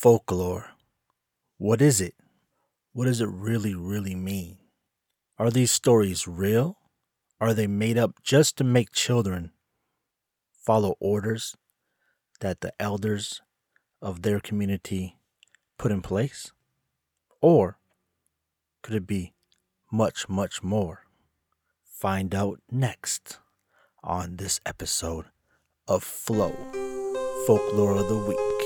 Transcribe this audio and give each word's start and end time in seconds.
folklore. 0.00 0.70
What 1.58 1.82
is 1.82 2.00
it? 2.00 2.14
What 2.94 3.04
does 3.04 3.20
it 3.20 3.28
really, 3.28 3.74
really 3.74 4.14
mean? 4.14 4.56
Are 5.38 5.50
these 5.50 5.70
stories 5.70 6.26
real? 6.26 6.78
Are 7.38 7.52
they 7.52 7.66
made 7.66 7.98
up 7.98 8.22
just 8.22 8.56
to 8.56 8.64
make 8.64 8.92
children 8.92 9.52
follow 10.54 10.94
orders 11.00 11.54
that 12.40 12.62
the 12.62 12.72
elders 12.80 13.42
of 14.00 14.22
their 14.22 14.40
community 14.40 15.18
put 15.76 15.92
in 15.92 16.00
place? 16.00 16.50
Or 17.42 17.76
could 18.82 18.94
it 18.94 19.06
be 19.06 19.34
much, 19.92 20.30
much 20.30 20.62
more? 20.62 21.04
Find 21.84 22.34
out 22.34 22.60
next 22.70 23.38
on 24.02 24.36
this 24.36 24.62
episode 24.64 25.26
of 25.86 26.02
Flow 26.02 26.54
Folklore 27.46 27.98
of 27.98 28.08
the 28.08 28.16
Week. 28.16 28.59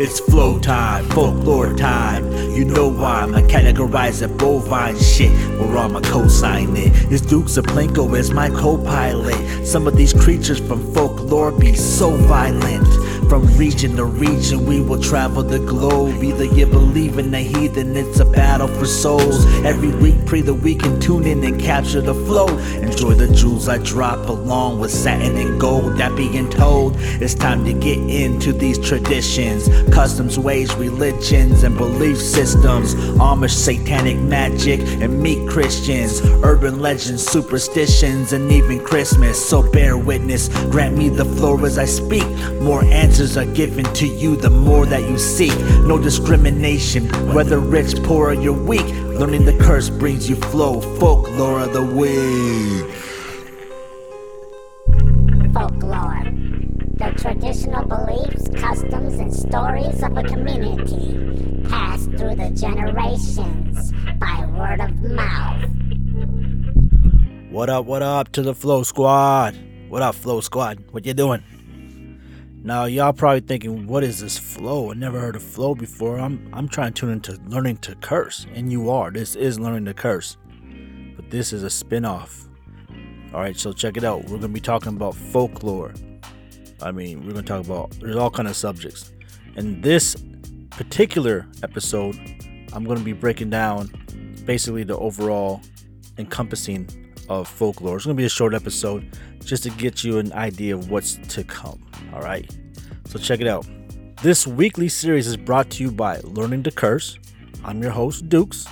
It's 0.00 0.20
flow 0.20 0.60
time, 0.60 1.06
folklore 1.06 1.74
time. 1.74 2.32
You 2.52 2.64
know 2.64 2.86
why 2.86 3.22
I'm 3.22 3.34
a 3.34 3.40
categorizer 3.40 4.28
bovine 4.38 4.96
shit. 4.96 5.32
We're 5.58 5.76
on 5.76 5.92
my 5.94 6.00
co-sign 6.00 6.76
it. 6.76 6.92
This 7.10 7.20
Dukes 7.20 7.56
of 7.56 7.64
Plinko 7.64 8.16
is 8.16 8.30
my 8.30 8.48
co-pilot. 8.48 9.66
Some 9.66 9.88
of 9.88 9.96
these 9.96 10.12
creatures 10.12 10.60
from 10.60 10.94
folklore 10.94 11.50
be 11.50 11.74
so 11.74 12.10
violent. 12.10 12.86
From 13.28 13.46
region 13.58 13.94
to 13.96 14.06
region, 14.06 14.64
we 14.64 14.80
will 14.80 15.00
travel 15.00 15.42
the 15.42 15.58
globe. 15.58 16.24
Either 16.24 16.44
you 16.44 16.64
believe 16.64 17.18
in 17.18 17.30
the 17.30 17.40
heathen, 17.40 17.94
it's 17.94 18.20
a 18.20 18.24
battle 18.24 18.68
for 18.68 18.86
souls. 18.86 19.44
Every 19.66 19.90
week, 19.90 20.24
pray 20.24 20.40
that 20.40 20.54
we 20.54 20.74
can 20.74 20.98
tune 20.98 21.26
in 21.26 21.44
and 21.44 21.60
capture 21.60 22.00
the 22.00 22.14
flow. 22.14 22.48
Enjoy 22.78 23.12
the 23.12 23.30
jewels 23.34 23.68
I 23.68 23.78
drop 23.78 24.26
along 24.30 24.80
with 24.80 24.90
satin 24.90 25.36
and 25.36 25.60
gold. 25.60 25.98
That 25.98 26.16
being 26.16 26.48
told, 26.48 26.96
it's 26.96 27.34
time 27.34 27.66
to 27.66 27.74
get 27.74 27.98
into 27.98 28.54
these 28.54 28.78
traditions, 28.78 29.68
customs, 29.94 30.38
ways, 30.38 30.74
religions, 30.76 31.64
and 31.64 31.76
belief 31.76 32.16
systems. 32.16 32.94
Amish 32.94 33.50
satanic 33.50 34.16
magic 34.16 34.80
and 35.02 35.22
meek 35.22 35.46
Christians, 35.46 36.22
urban 36.42 36.80
legends, 36.80 37.26
superstitions, 37.26 38.32
and 38.32 38.50
even 38.50 38.82
Christmas. 38.82 39.46
So 39.46 39.70
bear 39.70 39.98
witness, 39.98 40.48
grant 40.70 40.96
me 40.96 41.10
the 41.10 41.26
floor 41.26 41.66
as 41.66 41.76
I 41.76 41.84
speak. 41.84 42.24
More 42.62 42.82
answers 42.84 43.17
are 43.18 43.44
given 43.46 43.84
to 43.94 44.06
you 44.06 44.36
the 44.36 44.48
more 44.48 44.86
that 44.86 45.02
you 45.02 45.18
seek. 45.18 45.52
No 45.84 45.98
discrimination, 45.98 47.08
whether 47.34 47.58
rich, 47.58 48.00
poor, 48.04 48.28
or 48.28 48.32
you're 48.32 48.52
weak. 48.52 48.86
Learning 49.18 49.44
the 49.44 49.58
curse 49.58 49.90
brings 49.90 50.30
you 50.30 50.36
flow. 50.36 50.80
Folklore 51.00 51.62
of 51.62 51.72
the 51.72 51.82
week. 51.82 52.86
Folklore. 55.52 56.22
The 56.94 57.12
traditional 57.16 57.84
beliefs, 57.86 58.48
customs, 58.54 59.14
and 59.14 59.34
stories 59.34 60.00
of 60.00 60.16
a 60.16 60.22
community 60.22 61.66
passed 61.68 62.10
through 62.12 62.36
the 62.36 62.50
generations 62.50 63.92
by 64.20 64.46
word 64.56 64.80
of 64.80 64.94
mouth. 65.02 65.64
What 67.50 67.68
up, 67.68 67.84
what 67.84 68.02
up 68.02 68.30
to 68.32 68.42
the 68.42 68.54
Flow 68.54 68.84
Squad? 68.84 69.58
What 69.88 70.02
up, 70.02 70.14
Flow 70.14 70.40
Squad? 70.40 70.84
What 70.92 71.04
you 71.04 71.14
doing? 71.14 71.42
Now 72.64 72.86
y'all 72.86 73.12
probably 73.12 73.40
thinking, 73.40 73.86
what 73.86 74.02
is 74.02 74.20
this 74.20 74.36
flow? 74.36 74.90
I 74.90 74.94
never 74.94 75.20
heard 75.20 75.36
of 75.36 75.42
flow 75.42 75.74
before. 75.76 76.18
I'm 76.18 76.50
I'm 76.52 76.68
trying 76.68 76.92
to 76.92 77.00
tune 77.00 77.10
into 77.10 77.38
learning 77.46 77.78
to 77.78 77.94
curse, 77.96 78.46
and 78.52 78.70
you 78.70 78.90
are. 78.90 79.12
This 79.12 79.36
is 79.36 79.60
learning 79.60 79.84
to 79.84 79.94
curse, 79.94 80.36
but 81.14 81.30
this 81.30 81.52
is 81.52 81.62
a 81.62 81.70
spin-off. 81.70 82.48
All 83.32 83.40
right, 83.40 83.56
so 83.56 83.72
check 83.72 83.96
it 83.96 84.04
out. 84.04 84.24
We're 84.24 84.38
gonna 84.38 84.48
be 84.48 84.60
talking 84.60 84.96
about 84.96 85.14
folklore. 85.14 85.94
I 86.82 86.90
mean, 86.90 87.24
we're 87.24 87.32
gonna 87.32 87.46
talk 87.46 87.64
about 87.64 87.92
there's 88.00 88.16
all 88.16 88.30
kind 88.30 88.48
of 88.48 88.56
subjects. 88.56 89.12
In 89.56 89.80
this 89.80 90.16
particular 90.70 91.46
episode, 91.62 92.18
I'm 92.72 92.84
gonna 92.84 93.00
be 93.00 93.12
breaking 93.12 93.50
down 93.50 93.90
basically 94.44 94.82
the 94.82 94.98
overall 94.98 95.60
encompassing 96.18 96.88
of 97.28 97.46
folklore. 97.46 97.96
It's 97.96 98.04
gonna 98.04 98.16
be 98.16 98.24
a 98.24 98.28
short 98.28 98.52
episode 98.52 99.16
just 99.44 99.62
to 99.62 99.70
get 99.70 100.02
you 100.02 100.18
an 100.18 100.32
idea 100.32 100.74
of 100.74 100.90
what's 100.90 101.16
to 101.28 101.44
come. 101.44 101.87
All 102.12 102.22
right, 102.22 102.50
so 103.06 103.18
check 103.18 103.40
it 103.40 103.46
out. 103.46 103.66
This 104.22 104.46
weekly 104.46 104.88
series 104.88 105.26
is 105.26 105.36
brought 105.36 105.70
to 105.70 105.82
you 105.82 105.90
by 105.90 106.18
Learning 106.20 106.62
to 106.64 106.70
Curse. 106.70 107.18
I'm 107.64 107.82
your 107.82 107.92
host, 107.92 108.28
Dukes. 108.28 108.66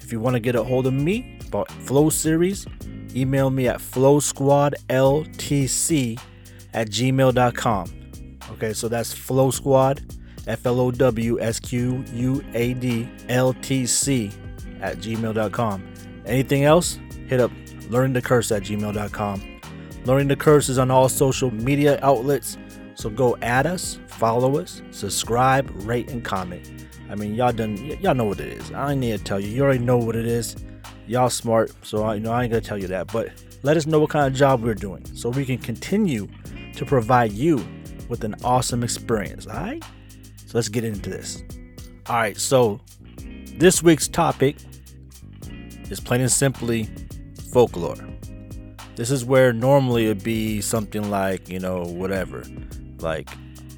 If 0.00 0.12
you 0.12 0.20
want 0.20 0.34
to 0.34 0.40
get 0.40 0.54
a 0.54 0.62
hold 0.62 0.86
of 0.86 0.94
me 0.94 1.38
about 1.46 1.70
Flow 1.70 2.10
series, 2.10 2.66
email 3.14 3.50
me 3.50 3.68
at 3.68 3.78
flowsquadltc 3.78 6.20
at 6.72 6.88
gmail.com. 6.88 7.92
Okay, 8.52 8.72
so 8.72 8.88
that's 8.88 9.12
Flow 9.12 9.50
Squad, 9.50 10.14
F 10.46 10.66
L 10.66 10.80
O 10.80 10.90
W 10.90 11.40
S 11.40 11.58
Q 11.58 12.04
U 12.12 12.44
A 12.54 12.74
D 12.74 13.08
L 13.28 13.52
T 13.54 13.86
C 13.86 14.30
at 14.80 14.98
gmail.com. 14.98 15.94
Anything 16.24 16.64
else? 16.64 16.98
Hit 17.26 17.40
up 17.40 17.50
learning 17.90 18.14
to 18.14 18.22
curse 18.22 18.52
at 18.52 18.62
gmail.com. 18.62 19.60
Learning 20.04 20.28
to 20.28 20.36
curse 20.36 20.68
is 20.68 20.78
on 20.78 20.90
all 20.90 21.08
social 21.08 21.50
media 21.50 21.98
outlets, 22.02 22.56
so 22.96 23.10
go 23.10 23.36
add 23.42 23.66
us, 23.66 24.00
follow 24.08 24.58
us, 24.58 24.82
subscribe, 24.90 25.70
rate, 25.86 26.10
and 26.10 26.24
comment. 26.24 26.86
I 27.08 27.14
mean, 27.14 27.34
y'all 27.34 27.52
done, 27.52 27.76
y- 27.76 27.98
y'all 28.00 28.14
know 28.14 28.24
what 28.24 28.40
it 28.40 28.52
is. 28.52 28.72
I 28.72 28.94
need 28.94 29.16
to 29.16 29.22
tell 29.22 29.38
you. 29.38 29.48
You 29.48 29.62
already 29.62 29.84
know 29.84 29.98
what 29.98 30.16
it 30.16 30.26
is. 30.26 30.56
Y'all 31.06 31.30
smart, 31.30 31.72
so 31.82 32.02
I, 32.02 32.14
you 32.14 32.20
know 32.20 32.32
I 32.32 32.42
ain't 32.42 32.50
gonna 32.50 32.60
tell 32.60 32.78
you 32.78 32.88
that. 32.88 33.12
But 33.12 33.30
let 33.62 33.76
us 33.76 33.86
know 33.86 34.00
what 34.00 34.10
kind 34.10 34.26
of 34.26 34.34
job 34.34 34.64
we're 34.64 34.74
doing, 34.74 35.04
so 35.14 35.28
we 35.28 35.44
can 35.44 35.58
continue 35.58 36.26
to 36.74 36.84
provide 36.84 37.32
you 37.32 37.64
with 38.08 38.24
an 38.24 38.34
awesome 38.42 38.82
experience. 38.82 39.46
All 39.46 39.54
right. 39.54 39.84
So 40.46 40.58
let's 40.58 40.68
get 40.68 40.84
into 40.84 41.10
this. 41.10 41.42
All 42.08 42.16
right. 42.16 42.36
So 42.36 42.80
this 43.58 43.82
week's 43.82 44.08
topic 44.08 44.56
is 45.90 46.00
plain 46.00 46.20
and 46.22 46.30
simply 46.30 46.88
folklore. 47.52 47.96
This 48.96 49.10
is 49.10 49.24
where 49.24 49.52
normally 49.52 50.06
it'd 50.06 50.24
be 50.24 50.60
something 50.60 51.10
like, 51.10 51.48
you 51.48 51.58
know, 51.60 51.82
whatever, 51.82 52.42
like 52.98 53.28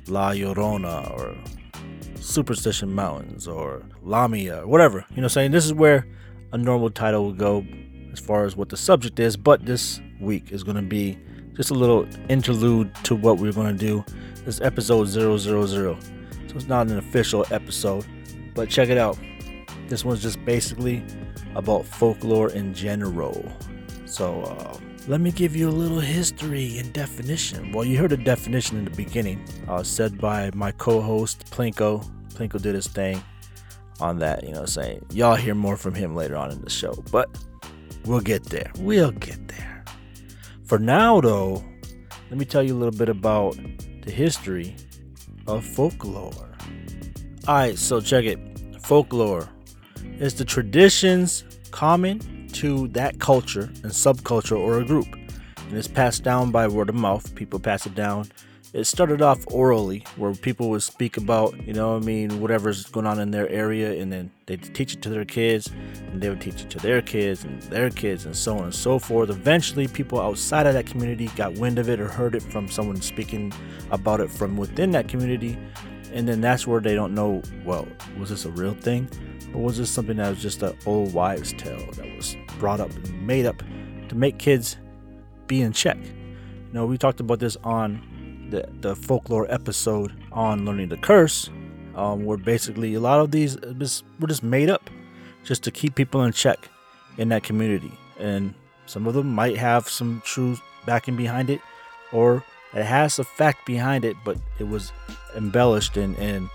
La 0.06 0.32
Llorona 0.32 1.10
or 1.18 1.36
Superstition 2.20 2.94
Mountains 2.94 3.46
or 3.46 3.82
Lamia, 4.02 4.62
or 4.62 4.66
whatever. 4.66 5.04
You 5.14 5.22
know 5.22 5.28
saying? 5.28 5.52
This 5.52 5.64
is 5.64 5.72
where 5.72 6.06
a 6.52 6.58
normal 6.58 6.90
title 6.90 7.26
would 7.26 7.38
go 7.38 7.64
as 8.12 8.20
far 8.20 8.44
as 8.44 8.56
what 8.56 8.68
the 8.68 8.76
subject 8.76 9.18
is, 9.20 9.36
but 9.36 9.64
this 9.64 10.00
week 10.20 10.52
is 10.52 10.62
going 10.62 10.76
to 10.76 10.82
be 10.82 11.18
just 11.54 11.70
a 11.70 11.74
little 11.74 12.06
interlude 12.28 12.94
to 13.04 13.14
what 13.14 13.38
we're 13.38 13.52
going 13.52 13.76
to 13.76 13.86
do. 13.86 14.04
This 14.44 14.56
is 14.56 14.60
episode 14.60 15.06
000. 15.06 15.38
So 15.38 15.98
it's 16.54 16.68
not 16.68 16.86
an 16.88 16.98
official 16.98 17.44
episode, 17.50 18.06
but 18.54 18.68
check 18.70 18.88
it 18.88 18.98
out. 18.98 19.18
This 19.88 20.04
one's 20.04 20.22
just 20.22 20.42
basically 20.44 21.04
about 21.54 21.84
folklore 21.84 22.50
in 22.50 22.74
general. 22.74 23.50
So, 24.04 24.42
uh, 24.42 24.78
let 25.08 25.22
me 25.22 25.32
give 25.32 25.56
you 25.56 25.70
a 25.70 25.72
little 25.72 26.00
history 26.00 26.76
and 26.76 26.92
definition. 26.92 27.72
Well, 27.72 27.86
you 27.86 27.96
heard 27.96 28.12
a 28.12 28.16
definition 28.18 28.76
in 28.76 28.84
the 28.84 28.90
beginning, 28.90 29.42
uh, 29.66 29.82
said 29.82 30.18
by 30.18 30.50
my 30.54 30.70
co 30.72 31.00
host, 31.00 31.50
Plinko. 31.50 32.04
Plinko 32.34 32.60
did 32.60 32.74
his 32.74 32.86
thing 32.86 33.22
on 34.00 34.18
that, 34.18 34.44
you 34.44 34.52
know, 34.52 34.66
saying 34.66 35.04
y'all 35.10 35.34
hear 35.34 35.54
more 35.54 35.78
from 35.78 35.94
him 35.94 36.14
later 36.14 36.36
on 36.36 36.50
in 36.50 36.60
the 36.60 36.68
show, 36.68 36.92
but 37.10 37.30
we'll 38.04 38.20
get 38.20 38.44
there. 38.44 38.70
We'll 38.80 39.12
get 39.12 39.48
there. 39.48 39.82
For 40.64 40.78
now, 40.78 41.22
though, 41.22 41.64
let 42.28 42.38
me 42.38 42.44
tell 42.44 42.62
you 42.62 42.76
a 42.76 42.78
little 42.78 42.96
bit 42.96 43.08
about 43.08 43.56
the 44.02 44.10
history 44.10 44.76
of 45.46 45.64
folklore. 45.64 46.50
All 47.46 47.54
right, 47.54 47.78
so 47.78 48.02
check 48.02 48.26
it. 48.26 48.38
Folklore 48.82 49.48
is 50.18 50.34
the 50.34 50.44
traditions 50.44 51.44
common 51.70 52.20
to 52.54 52.88
that 52.88 53.18
culture 53.18 53.70
and 53.82 53.92
subculture 53.92 54.58
or 54.58 54.80
a 54.80 54.84
group, 54.84 55.12
and 55.12 55.76
it's 55.76 55.88
passed 55.88 56.22
down 56.22 56.50
by 56.50 56.66
word 56.66 56.88
of 56.88 56.94
mouth. 56.94 57.34
People 57.34 57.58
pass 57.58 57.86
it 57.86 57.94
down. 57.94 58.28
It 58.74 58.84
started 58.84 59.22
off 59.22 59.42
orally, 59.50 60.04
where 60.16 60.34
people 60.34 60.68
would 60.68 60.82
speak 60.82 61.16
about, 61.16 61.58
you 61.66 61.72
know, 61.72 61.96
I 61.96 62.00
mean, 62.00 62.38
whatever's 62.38 62.84
going 62.84 63.06
on 63.06 63.18
in 63.18 63.30
their 63.30 63.48
area, 63.48 63.98
and 63.98 64.12
then 64.12 64.30
they'd 64.44 64.74
teach 64.74 64.92
it 64.92 65.00
to 65.02 65.08
their 65.08 65.24
kids, 65.24 65.70
and 66.10 66.20
they 66.20 66.28
would 66.28 66.42
teach 66.42 66.60
it 66.60 66.68
to 66.70 66.78
their 66.78 67.00
kids 67.00 67.44
and 67.44 67.62
their 67.62 67.88
kids, 67.88 68.26
and 68.26 68.36
so 68.36 68.58
on 68.58 68.64
and 68.64 68.74
so 68.74 68.98
forth. 68.98 69.30
Eventually, 69.30 69.88
people 69.88 70.20
outside 70.20 70.66
of 70.66 70.74
that 70.74 70.84
community 70.84 71.28
got 71.34 71.54
wind 71.54 71.78
of 71.78 71.88
it 71.88 71.98
or 71.98 72.08
heard 72.08 72.34
it 72.34 72.42
from 72.42 72.68
someone 72.68 73.00
speaking 73.00 73.54
about 73.90 74.20
it 74.20 74.30
from 74.30 74.54
within 74.58 74.90
that 74.90 75.08
community, 75.08 75.56
and 76.12 76.28
then 76.28 76.42
that's 76.42 76.66
where 76.66 76.80
they 76.82 76.94
don't 76.94 77.14
know, 77.14 77.40
well, 77.64 77.88
was 78.18 78.28
this 78.28 78.44
a 78.44 78.50
real 78.50 78.74
thing? 78.74 79.08
Or 79.54 79.62
was 79.62 79.78
this 79.78 79.88
something 79.88 80.18
that 80.18 80.28
was 80.28 80.42
just 80.42 80.62
an 80.62 80.76
old 80.84 81.14
wives' 81.14 81.54
tale 81.54 81.90
that 81.92 82.16
was 82.16 82.36
brought 82.58 82.80
up 82.80 82.90
and 82.90 83.26
made 83.26 83.46
up 83.46 83.62
to 84.08 84.14
make 84.14 84.38
kids 84.38 84.76
be 85.46 85.60
in 85.62 85.72
check? 85.72 85.98
You 85.98 86.74
know, 86.74 86.86
we 86.86 86.98
talked 86.98 87.20
about 87.20 87.38
this 87.38 87.56
on 87.64 88.48
the, 88.50 88.68
the 88.80 88.94
folklore 88.96 89.46
episode 89.50 90.12
on 90.32 90.64
learning 90.64 90.88
to 90.90 90.96
curse, 90.96 91.50
um, 91.94 92.24
where 92.24 92.38
basically 92.38 92.94
a 92.94 93.00
lot 93.00 93.20
of 93.20 93.30
these 93.30 93.56
were 93.60 94.26
just 94.26 94.42
made 94.42 94.70
up 94.70 94.90
just 95.44 95.62
to 95.64 95.70
keep 95.70 95.94
people 95.94 96.22
in 96.22 96.32
check 96.32 96.68
in 97.16 97.28
that 97.30 97.42
community. 97.42 97.92
And 98.18 98.54
some 98.86 99.06
of 99.06 99.14
them 99.14 99.34
might 99.34 99.56
have 99.56 99.88
some 99.88 100.22
true 100.24 100.56
backing 100.86 101.16
behind 101.16 101.50
it, 101.50 101.60
or 102.12 102.42
It 102.74 102.84
has 102.84 103.18
a 103.18 103.24
fact 103.24 103.66
behind 103.66 104.04
it, 104.04 104.16
but 104.24 104.36
it 104.58 104.68
was 104.68 104.92
embellished 105.36 105.96
and 105.96 106.16
and 106.18 106.48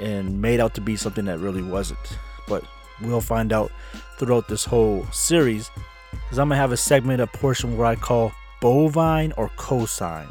and 0.00 0.40
made 0.40 0.60
out 0.60 0.74
to 0.74 0.80
be 0.80 0.96
something 0.96 1.26
that 1.26 1.38
really 1.38 1.62
wasn't. 1.62 1.98
But 2.46 2.64
we'll 3.02 3.20
find 3.20 3.52
out 3.52 3.70
throughout 4.18 4.48
this 4.48 4.64
whole 4.64 5.06
series, 5.12 5.70
because 6.10 6.38
I'm 6.38 6.48
gonna 6.48 6.60
have 6.60 6.72
a 6.72 6.76
segment, 6.76 7.20
a 7.20 7.26
portion 7.26 7.76
where 7.76 7.86
I 7.86 7.94
call 7.94 8.32
bovine 8.60 9.32
or 9.36 9.50
cosine. 9.56 10.28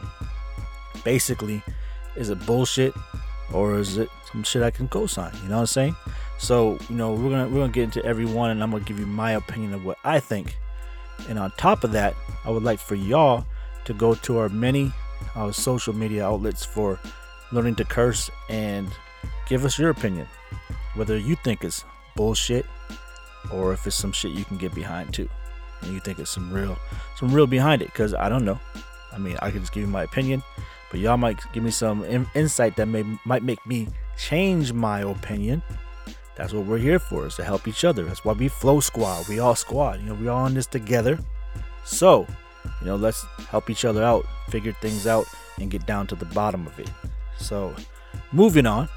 Basically, 1.03 1.63
is 2.15 2.29
it 2.29 2.45
bullshit 2.45 2.93
or 3.53 3.77
is 3.77 3.97
it 3.97 4.09
some 4.31 4.43
shit 4.43 4.63
I 4.63 4.71
can 4.71 4.87
co-sign? 4.87 5.33
You 5.43 5.49
know 5.49 5.55
what 5.55 5.61
I'm 5.61 5.67
saying? 5.67 5.95
So 6.37 6.77
you 6.89 6.95
know 6.95 7.13
we're 7.13 7.29
gonna 7.29 7.47
we're 7.47 7.61
gonna 7.61 7.71
get 7.71 7.83
into 7.83 8.03
every 8.05 8.25
one, 8.25 8.51
and 8.51 8.61
I'm 8.61 8.71
gonna 8.71 8.83
give 8.83 8.99
you 8.99 9.05
my 9.05 9.31
opinion 9.31 9.73
of 9.73 9.85
what 9.85 9.97
I 10.03 10.19
think. 10.19 10.57
And 11.29 11.39
on 11.39 11.51
top 11.57 11.83
of 11.83 11.91
that, 11.93 12.13
I 12.45 12.51
would 12.51 12.63
like 12.63 12.79
for 12.79 12.95
y'all 12.95 13.45
to 13.85 13.93
go 13.93 14.13
to 14.13 14.37
our 14.37 14.49
many 14.49 14.91
uh, 15.35 15.51
social 15.51 15.93
media 15.93 16.25
outlets 16.25 16.63
for 16.63 16.99
learning 17.51 17.75
to 17.75 17.85
curse 17.85 18.29
and 18.49 18.89
give 19.47 19.65
us 19.65 19.79
your 19.79 19.89
opinion, 19.89 20.27
whether 20.95 21.17
you 21.17 21.35
think 21.37 21.63
it's 21.63 21.85
bullshit 22.15 22.65
or 23.51 23.73
if 23.73 23.85
it's 23.87 23.95
some 23.95 24.11
shit 24.11 24.31
you 24.31 24.45
can 24.45 24.57
get 24.57 24.73
behind 24.73 25.13
too, 25.13 25.29
and 25.81 25.93
you 25.93 25.99
think 25.99 26.19
it's 26.19 26.31
some 26.31 26.51
real 26.51 26.77
some 27.17 27.33
real 27.33 27.47
behind 27.47 27.81
it. 27.81 27.87
Because 27.87 28.13
I 28.13 28.29
don't 28.29 28.45
know. 28.45 28.59
I 29.11 29.17
mean, 29.17 29.37
I 29.41 29.51
can 29.51 29.61
just 29.61 29.73
give 29.73 29.81
you 29.81 29.87
my 29.87 30.03
opinion, 30.03 30.43
but 30.91 30.99
y'all 30.99 31.17
might 31.17 31.39
give 31.53 31.63
me 31.63 31.71
some 31.71 32.03
in- 32.03 32.27
insight 32.35 32.75
that 32.75 32.87
may 32.87 33.03
might 33.25 33.43
make 33.43 33.65
me 33.65 33.87
change 34.17 34.73
my 34.73 35.01
opinion. 35.01 35.61
That's 36.35 36.53
what 36.53 36.65
we're 36.65 36.77
here 36.77 36.99
for, 36.99 37.25
is 37.25 37.35
to 37.37 37.43
help 37.43 37.67
each 37.67 37.83
other. 37.83 38.03
That's 38.03 38.23
why 38.23 38.33
we 38.33 38.47
flow 38.47 38.79
squad. 38.79 39.27
We 39.27 39.39
all 39.39 39.55
squad. 39.55 39.99
You 40.01 40.07
know, 40.07 40.13
we 40.13 40.27
all 40.27 40.45
in 40.45 40.53
this 40.53 40.67
together. 40.67 41.17
So, 41.83 42.27
you 42.79 42.85
know, 42.85 42.95
let's 42.95 43.25
help 43.49 43.71
each 43.71 43.85
other 43.85 44.03
out, 44.03 44.23
figure 44.49 44.73
things 44.73 45.07
out, 45.07 45.25
and 45.59 45.71
get 45.71 45.87
down 45.87 46.05
to 46.07 46.15
the 46.15 46.25
bottom 46.25 46.67
of 46.67 46.79
it. 46.79 46.91
So, 47.39 47.73
moving 48.31 48.67
on, 48.67 48.87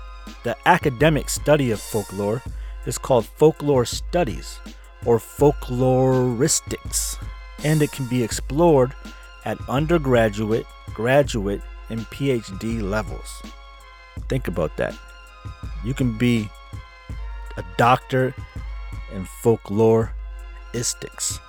the 0.44 0.54
academic 0.66 1.30
study 1.30 1.70
of 1.70 1.80
folklore 1.80 2.42
is 2.86 2.98
called 2.98 3.26
folklore 3.26 3.84
studies 3.84 4.58
or 5.04 5.18
folkloristics, 5.18 7.16
and 7.64 7.82
it 7.82 7.92
can 7.92 8.06
be 8.06 8.22
explored 8.22 8.92
at 9.44 9.58
undergraduate, 9.68 10.66
graduate, 10.94 11.62
and 11.88 12.00
PhD 12.06 12.82
levels. 12.82 13.42
Think 14.28 14.48
about 14.48 14.76
that. 14.76 14.94
You 15.84 15.94
can 15.94 16.16
be 16.18 16.50
a 17.56 17.64
doctor 17.76 18.34
in 19.12 19.24
folkloristics. 19.42 21.40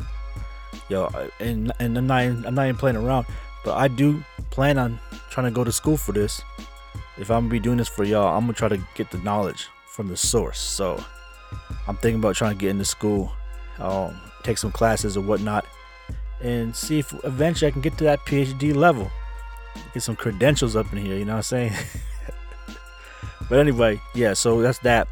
Yo, 0.89 1.05
uh, 1.05 1.27
and 1.39 1.71
and 1.79 1.97
I'm 1.97 2.07
not 2.07 2.21
I'm 2.21 2.55
not 2.55 2.63
even 2.65 2.77
playing 2.77 2.97
around, 2.97 3.25
but 3.63 3.77
I 3.77 3.87
do 3.87 4.23
plan 4.49 4.77
on 4.77 4.99
trying 5.29 5.45
to 5.45 5.51
go 5.51 5.63
to 5.63 5.71
school 5.71 5.97
for 5.97 6.11
this. 6.11 6.41
If 7.17 7.29
I'm 7.29 7.43
gonna 7.43 7.51
be 7.51 7.59
doing 7.59 7.77
this 7.77 7.87
for 7.87 8.03
y'all, 8.03 8.35
I'm 8.35 8.43
gonna 8.43 8.53
try 8.53 8.67
to 8.69 8.79
get 8.95 9.11
the 9.11 9.19
knowledge 9.19 9.67
from 9.87 10.07
the 10.07 10.17
source. 10.17 10.59
So 10.59 11.03
I'm 11.91 11.97
thinking 11.97 12.19
about 12.19 12.35
trying 12.35 12.53
to 12.53 12.57
get 12.57 12.69
into 12.69 12.85
school, 12.85 13.33
um, 13.77 14.17
take 14.43 14.57
some 14.57 14.71
classes 14.71 15.17
or 15.17 15.21
whatnot, 15.21 15.65
and 16.39 16.73
see 16.73 16.99
if 16.99 17.13
eventually 17.25 17.67
I 17.67 17.71
can 17.71 17.81
get 17.81 17.97
to 17.97 18.05
that 18.05 18.19
PhD 18.21 18.73
level. 18.73 19.11
Get 19.93 20.01
some 20.01 20.15
credentials 20.15 20.77
up 20.77 20.89
in 20.93 20.99
here, 20.99 21.17
you 21.17 21.25
know 21.25 21.33
what 21.33 21.37
I'm 21.39 21.43
saying? 21.43 21.73
but 23.49 23.59
anyway, 23.59 23.99
yeah, 24.15 24.33
so 24.33 24.61
that's 24.61 24.79
that. 24.79 25.09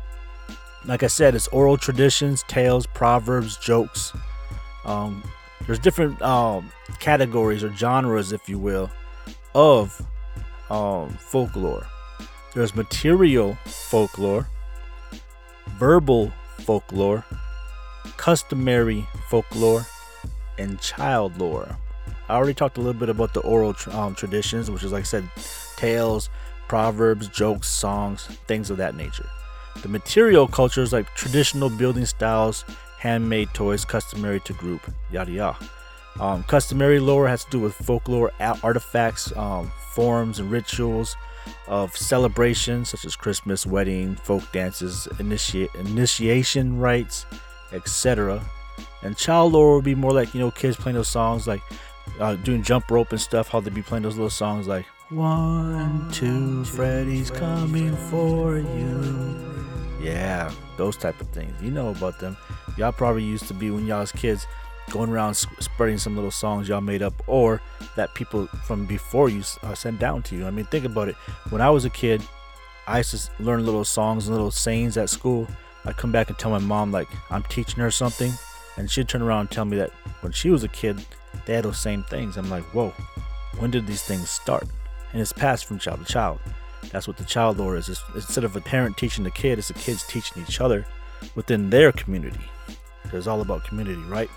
Like 0.86 1.04
I 1.04 1.08
said, 1.08 1.36
it's 1.36 1.50
oral 1.50 1.76
traditions, 1.76 2.44
tales, 2.48 2.88
proverbs, 2.88 3.58
jokes. 3.58 4.14
Um, 4.86 5.22
there's 5.66 5.80
different 5.80 6.22
um, 6.22 6.72
categories 7.02 7.62
or 7.62 7.76
genres, 7.76 8.32
if 8.32 8.48
you 8.48 8.58
will, 8.58 8.90
of 9.54 10.02
um, 10.70 11.10
folklore. 11.10 11.86
There's 12.56 12.74
material 12.74 13.56
folklore, 13.66 14.48
verbal 15.78 16.32
folklore, 16.60 17.26
customary 18.18 19.08
folklore, 19.30 19.86
and 20.58 20.80
child 20.80 21.38
lore. 21.38 21.78
I 22.28 22.36
already 22.36 22.54
talked 22.54 22.78
a 22.78 22.82
little 22.82 23.00
bit 23.00 23.10
about 23.10 23.34
the 23.34 23.40
oral 23.42 23.76
um, 23.92 24.14
traditions, 24.16 24.70
which 24.70 24.84
is 24.84 24.92
like 24.92 25.02
I 25.02 25.04
said, 25.04 25.30
tales, 25.78 26.30
proverbs, 26.68 27.28
jokes, 27.28 27.68
songs, 27.68 28.26
things 28.48 28.70
of 28.70 28.78
that 28.78 28.96
nature. 28.96 29.28
The 29.82 29.88
material 29.88 30.48
cultures 30.48 30.94
like 30.94 31.08
traditional 31.16 31.70
building 31.70 32.06
styles, 32.06 32.66
handmade 33.00 33.50
toys, 33.54 33.86
customary 33.86 34.40
to 34.42 34.54
group, 34.54 34.82
yada 35.12 35.32
yada. 35.32 35.58
Um, 36.20 36.44
customary 36.44 37.00
lore 37.00 37.28
has 37.28 37.46
to 37.46 37.52
do 37.52 37.60
with 37.60 37.74
folklore 37.74 38.32
artifacts, 38.40 39.36
um, 39.38 39.72
forms, 39.94 40.40
and 40.40 40.52
rituals 40.52 41.16
of 41.68 41.96
celebrations 41.96 42.90
such 42.90 43.06
as 43.06 43.16
Christmas, 43.16 43.66
wedding, 43.66 44.16
folk 44.16 44.44
dances, 44.52 45.08
initiation 45.20 46.80
rites, 46.80 47.26
etc. 47.72 48.42
And 49.04 49.18
child 49.18 49.54
lore 49.54 49.76
would 49.76 49.86
be 49.86 49.96
more 49.96 50.12
like 50.12 50.34
you 50.34 50.40
know 50.40 50.52
kids 50.52 50.76
playing 50.76 50.96
those 50.96 51.08
songs 51.08 51.48
like 51.48 51.62
uh, 52.20 52.36
doing 52.36 52.64
jump 52.64 52.90
rope 52.92 53.12
and 53.12 53.22
stuff. 53.22 53.50
How 53.50 53.60
they'd 53.60 53.74
be 53.74 53.82
playing 53.82 54.04
those 54.04 54.16
little 54.16 54.30
songs 54.30 54.68
like 54.68 54.86
one, 55.10 56.10
two, 56.12 56.64
Freddy's 56.66 57.32
coming 57.32 57.96
for 57.96 58.58
you. 58.58 59.36
Yeah, 60.02 60.52
those 60.78 60.96
type 60.96 61.20
of 61.20 61.28
things. 61.30 61.60
You 61.62 61.72
know 61.72 61.90
about 61.90 62.20
them. 62.20 62.38
Y'all 62.78 62.92
probably 62.92 63.24
used 63.24 63.48
to 63.48 63.54
be 63.54 63.72
when 63.72 63.86
y'all 63.86 64.02
was 64.02 64.12
kids 64.12 64.46
going 64.90 65.10
around 65.10 65.36
spreading 65.36 65.98
some 65.98 66.16
little 66.16 66.32
songs 66.32 66.68
y'all 66.68 66.82
made 66.82 67.02
up 67.02 67.14
or 67.28 67.62
that 67.96 68.14
people 68.14 68.48
from 68.48 68.86
before 68.86 69.30
you 69.30 69.44
uh, 69.64 69.74
sent 69.74 70.00
down 70.00 70.24
to 70.24 70.36
you. 70.36 70.46
I 70.46 70.52
mean, 70.52 70.66
think 70.66 70.86
about 70.86 71.08
it. 71.08 71.16
When 71.50 71.62
I 71.62 71.70
was 71.70 71.86
a 71.86 71.90
kid, 71.90 72.22
I 72.88 72.98
used 72.98 73.12
to 73.12 73.44
learn 73.44 73.66
little 73.66 73.86
songs 73.86 74.28
and 74.28 74.36
little 74.36 74.52
sayings 74.52 74.98
at 74.98 75.10
school. 75.10 75.48
I'd 75.86 75.98
come 75.98 76.12
back 76.12 76.30
and 76.30 76.38
tell 76.38 76.52
my 76.52 76.60
mom, 76.60 76.92
like, 76.92 77.08
I'm 77.30 77.44
teaching 77.44 77.80
her 77.80 77.92
something. 77.92 78.32
And 78.78 78.90
she'd 78.90 79.10
turn 79.10 79.22
around 79.22 79.42
and 79.42 79.52
tell 79.52 79.66
me 79.66 79.78
that 79.78 79.92
when 80.22 80.32
she 80.32 80.50
was 80.50 80.64
a 80.64 80.70
kid, 80.70 81.06
they 81.46 81.54
had 81.54 81.66
those 81.66 81.80
same 81.80 82.04
things. 82.04 82.38
I'm 82.38 82.50
like, 82.50 82.64
whoa, 82.74 82.90
when 83.58 83.72
did 83.72 83.86
these 83.86 84.04
things 84.04 84.30
start? 84.30 84.68
And 85.12 85.22
it's 85.22 85.34
passed 85.34 85.66
from 85.66 85.80
child 85.80 86.00
to 86.00 86.06
child. 86.06 86.40
That's 86.92 87.08
what 87.08 87.18
the 87.18 87.26
child 87.26 87.58
lore 87.58 87.76
is. 87.76 87.90
It's, 87.90 88.02
instead 88.16 88.44
of 88.44 88.56
a 88.56 88.62
parent 88.62 88.98
teaching 88.98 89.24
the 89.24 89.32
kid, 89.32 89.60
it's 89.60 89.68
the 89.68 89.74
kids 89.74 90.08
teaching 90.08 90.42
each 90.44 90.62
other 90.62 90.86
within 91.36 91.70
their 91.70 91.92
community. 91.92 92.40
It's 93.12 93.28
all 93.28 93.42
about 93.42 93.64
community, 93.66 94.02
right? 94.04 94.30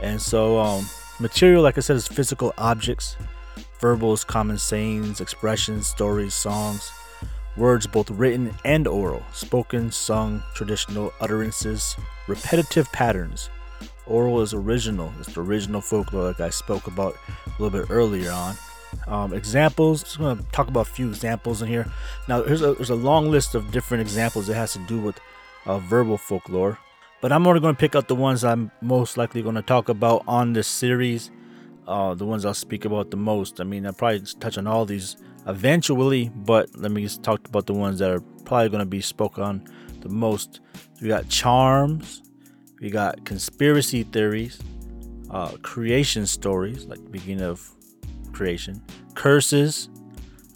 And 0.00 0.20
so, 0.20 0.58
um, 0.58 0.86
material, 1.20 1.62
like 1.62 1.78
I 1.78 1.80
said, 1.80 1.96
is 1.96 2.08
physical 2.08 2.52
objects. 2.58 3.16
Verbal 3.80 4.12
is 4.12 4.24
common 4.24 4.58
sayings, 4.58 5.20
expressions, 5.20 5.86
stories, 5.86 6.34
songs. 6.34 6.90
Words, 7.56 7.86
both 7.86 8.10
written 8.10 8.54
and 8.64 8.86
oral. 8.86 9.22
Spoken, 9.32 9.90
sung, 9.90 10.42
traditional 10.54 11.12
utterances. 11.20 11.96
Repetitive 12.26 12.90
patterns. 12.92 13.50
Oral 14.06 14.40
is 14.40 14.54
original. 14.54 15.12
It's 15.20 15.34
the 15.34 15.42
original 15.42 15.80
folklore, 15.80 16.24
like 16.24 16.40
I 16.40 16.50
spoke 16.50 16.86
about 16.86 17.14
a 17.46 17.62
little 17.62 17.80
bit 17.80 17.90
earlier 17.90 18.30
on. 18.30 18.56
Um, 19.06 19.32
examples. 19.32 20.02
Just 20.02 20.18
going 20.18 20.38
to 20.38 20.44
talk 20.52 20.68
about 20.68 20.88
a 20.88 20.90
few 20.90 21.08
examples 21.08 21.62
in 21.62 21.68
here. 21.68 21.90
Now, 22.28 22.40
a, 22.42 22.74
there's 22.74 22.90
a 22.90 22.94
long 22.94 23.30
list 23.30 23.54
of 23.54 23.70
different 23.70 24.00
examples 24.00 24.46
that 24.46 24.54
has 24.54 24.72
to 24.74 24.78
do 24.80 24.98
with 24.98 25.20
uh, 25.66 25.78
verbal 25.78 26.18
folklore. 26.18 26.78
But 27.22 27.30
I'm 27.30 27.46
only 27.46 27.60
going 27.60 27.76
to 27.76 27.78
pick 27.78 27.94
out 27.94 28.08
the 28.08 28.16
ones 28.16 28.44
I'm 28.44 28.72
most 28.80 29.16
likely 29.16 29.42
going 29.42 29.54
to 29.54 29.62
talk 29.62 29.88
about 29.88 30.24
on 30.26 30.52
this 30.52 30.66
series. 30.66 31.30
Uh, 31.86 32.14
the 32.14 32.26
ones 32.26 32.44
I'll 32.44 32.52
speak 32.52 32.84
about 32.84 33.12
the 33.12 33.16
most. 33.16 33.60
I 33.60 33.64
mean, 33.64 33.86
I'll 33.86 33.92
probably 33.92 34.20
touch 34.40 34.58
on 34.58 34.66
all 34.66 34.84
these 34.84 35.16
eventually, 35.46 36.30
but 36.34 36.76
let 36.76 36.90
me 36.90 37.02
just 37.02 37.22
talk 37.22 37.46
about 37.46 37.66
the 37.66 37.74
ones 37.74 38.00
that 38.00 38.10
are 38.10 38.20
probably 38.44 38.70
going 38.70 38.80
to 38.80 38.86
be 38.86 39.00
spoken 39.00 39.44
on 39.44 39.64
the 40.00 40.08
most. 40.08 40.60
We 41.00 41.06
got 41.08 41.28
charms, 41.28 42.22
we 42.80 42.90
got 42.90 43.24
conspiracy 43.24 44.02
theories, 44.02 44.60
uh, 45.30 45.52
creation 45.62 46.26
stories, 46.26 46.86
like 46.86 47.02
the 47.04 47.10
beginning 47.10 47.44
of 47.44 47.68
creation, 48.32 48.82
curses, 49.14 49.88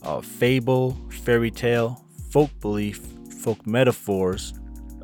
uh, 0.03 0.21
fable, 0.21 0.97
fairy 1.23 1.53
tale, 1.53 2.05
folk 2.31 2.51
belief, 2.61 3.01
folk 3.41 3.65
metaphors. 3.67 4.53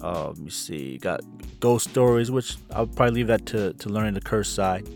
Let 0.03 0.39
me 0.39 0.51
see, 0.51 0.99
got 0.99 1.21
ghost 1.61 1.91
stories, 1.91 2.31
which 2.31 2.57
I'll 2.73 2.87
probably 2.87 3.15
leave 3.15 3.29
that 3.29 3.47
to, 3.47 3.73
to 3.75 3.89
learning 3.89 4.15
the 4.15 4.21
curse 4.21 4.49
side. 4.49 4.89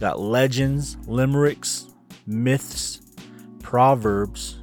Got 0.00 0.20
legends, 0.20 0.96
limericks, 1.06 1.86
myths, 2.26 3.00
proverbs, 3.62 4.58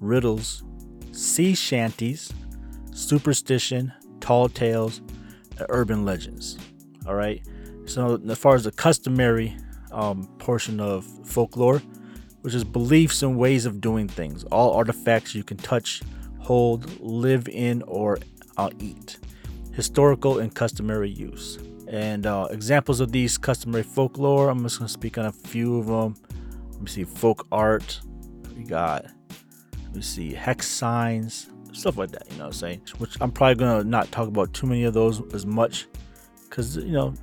riddles, 0.00 0.64
sea 1.12 1.54
shanties, 1.54 2.32
superstition, 2.92 3.92
tall 4.20 4.48
tales, 4.48 5.00
and 5.58 5.66
urban 5.68 6.04
legends. 6.04 6.58
All 7.06 7.14
right. 7.14 7.42
So 7.86 8.20
as 8.28 8.38
far 8.38 8.54
as 8.54 8.64
the 8.64 8.72
customary 8.72 9.56
um, 9.90 10.26
portion 10.38 10.80
of 10.80 11.04
folklore, 11.24 11.82
which 12.42 12.54
is 12.54 12.64
beliefs 12.64 13.22
and 13.22 13.38
ways 13.38 13.66
of 13.66 13.80
doing 13.80 14.08
things, 14.08 14.44
all 14.44 14.72
artifacts 14.72 15.34
you 15.34 15.44
can 15.44 15.56
touch, 15.56 16.02
hold, 16.40 17.00
live 17.00 17.48
in, 17.48 17.82
or 17.82 18.18
uh, 18.56 18.70
eat 18.78 19.18
historical 19.72 20.38
and 20.38 20.54
customary 20.54 21.10
use. 21.10 21.58
And 21.88 22.26
uh, 22.26 22.48
examples 22.50 23.00
of 23.00 23.12
these 23.12 23.36
customary 23.36 23.82
folklore, 23.82 24.48
I'm 24.48 24.62
just 24.62 24.78
going 24.78 24.86
to 24.86 24.92
speak 24.92 25.18
on 25.18 25.26
a 25.26 25.32
few 25.32 25.78
of 25.78 25.86
them. 25.86 26.16
Let 26.72 26.82
me 26.82 26.88
see 26.88 27.04
folk 27.04 27.46
art, 27.52 28.00
We 28.56 28.64
got, 28.64 29.06
let 29.84 29.94
me 29.94 30.02
see, 30.02 30.32
hex 30.32 30.68
signs, 30.68 31.50
stuff 31.72 31.96
like 31.98 32.10
that. 32.12 32.30
You 32.30 32.38
know 32.38 32.44
what 32.44 32.48
I'm 32.48 32.52
saying? 32.54 32.82
Which 32.98 33.16
I'm 33.20 33.30
probably 33.30 33.56
gonna 33.56 33.84
not 33.84 34.10
talk 34.12 34.28
about 34.28 34.52
too 34.52 34.66
many 34.66 34.84
of 34.84 34.94
those 34.94 35.22
as 35.34 35.46
much, 35.46 35.86
because 36.44 36.76
you 36.76 36.92
know, 36.92 37.14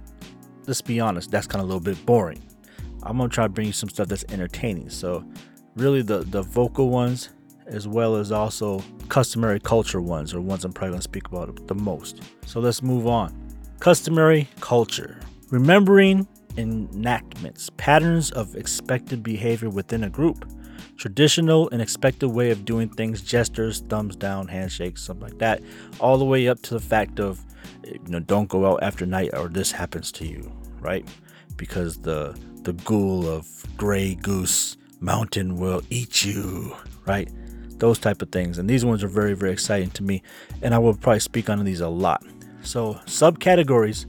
let's 0.67 0.81
be 0.81 0.99
honest, 0.99 1.31
that's 1.31 1.47
kind 1.47 1.61
of 1.61 1.65
a 1.65 1.73
little 1.73 1.83
bit 1.83 2.03
boring. 2.05 2.41
I'm 3.03 3.17
gonna 3.17 3.29
try 3.29 3.45
to 3.45 3.49
bring 3.49 3.67
you 3.67 3.73
some 3.73 3.89
stuff 3.89 4.07
that's 4.07 4.25
entertaining. 4.29 4.89
So, 4.89 5.25
really, 5.75 6.01
the 6.01 6.19
the 6.19 6.41
vocal 6.41 6.89
ones, 6.89 7.29
as 7.69 7.87
well 7.87 8.15
as 8.15 8.31
also 8.31 8.83
customary 9.07 9.59
culture 9.59 10.01
ones, 10.01 10.33
or 10.33 10.41
ones 10.41 10.65
I'm 10.65 10.73
probably 10.73 10.93
gonna 10.93 11.01
speak 11.01 11.27
about 11.27 11.67
the 11.67 11.75
most. 11.75 12.21
So 12.45 12.59
let's 12.59 12.81
move 12.81 13.07
on. 13.07 13.33
Customary 13.79 14.47
culture, 14.59 15.19
remembering 15.49 16.27
enactments, 16.57 17.69
patterns 17.77 18.31
of 18.31 18.55
expected 18.55 19.23
behavior 19.23 19.69
within 19.69 20.03
a 20.03 20.09
group, 20.09 20.45
traditional 20.97 21.69
and 21.69 21.81
expected 21.81 22.27
way 22.29 22.51
of 22.51 22.65
doing 22.65 22.89
things, 22.89 23.21
gestures, 23.21 23.81
thumbs 23.87 24.15
down, 24.15 24.47
handshakes, 24.47 25.01
something 25.01 25.29
like 25.29 25.39
that, 25.39 25.61
all 25.99 26.17
the 26.17 26.25
way 26.25 26.47
up 26.47 26.61
to 26.63 26.73
the 26.73 26.79
fact 26.79 27.19
of, 27.19 27.39
you 27.83 27.99
know, 28.07 28.19
don't 28.19 28.49
go 28.49 28.65
out 28.65 28.83
after 28.83 29.05
night 29.05 29.29
or 29.33 29.47
this 29.47 29.71
happens 29.71 30.11
to 30.11 30.25
you, 30.25 30.51
right? 30.81 31.07
Because 31.55 31.97
the 31.99 32.37
the 32.63 32.73
ghoul 32.73 33.27
of 33.27 33.47
Grey 33.77 34.15
Goose 34.15 34.75
Mountain 34.99 35.57
will 35.57 35.81
eat 35.89 36.25
you, 36.25 36.75
right? 37.05 37.29
Those 37.79 37.97
type 37.99 38.21
of 38.21 38.29
things, 38.31 38.57
and 38.57 38.69
these 38.69 38.85
ones 38.85 39.03
are 39.03 39.07
very 39.07 39.33
very 39.33 39.51
exciting 39.51 39.89
to 39.91 40.03
me, 40.03 40.21
and 40.61 40.73
I 40.73 40.79
will 40.79 40.93
probably 40.93 41.19
speak 41.19 41.49
on 41.49 41.63
these 41.63 41.81
a 41.81 41.89
lot. 41.89 42.23
So 42.61 42.95
subcategories 43.05 44.05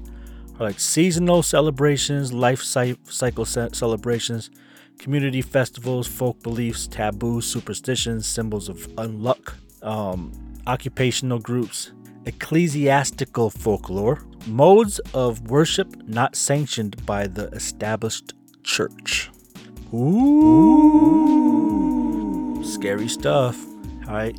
are 0.58 0.64
like 0.64 0.80
seasonal 0.80 1.42
celebrations, 1.42 2.32
life 2.32 2.62
cycle 2.62 3.44
celebrations, 3.44 4.50
community 4.98 5.40
festivals, 5.40 6.06
folk 6.06 6.42
beliefs, 6.42 6.86
taboos, 6.86 7.46
superstitions, 7.46 8.26
symbols 8.26 8.68
of 8.68 8.76
unluck, 8.96 9.54
um, 9.82 10.32
occupational 10.66 11.38
groups, 11.38 11.92
ecclesiastical 12.26 13.50
folklore, 13.50 14.22
modes 14.46 14.98
of 15.14 15.48
worship 15.48 15.96
not 16.06 16.36
sanctioned 16.36 17.06
by 17.06 17.26
the 17.26 17.48
established 17.48 18.34
church. 18.62 19.30
Ooh, 19.94 21.59
scary 22.70 23.08
stuff. 23.08 23.58
All 24.06 24.14
right. 24.14 24.36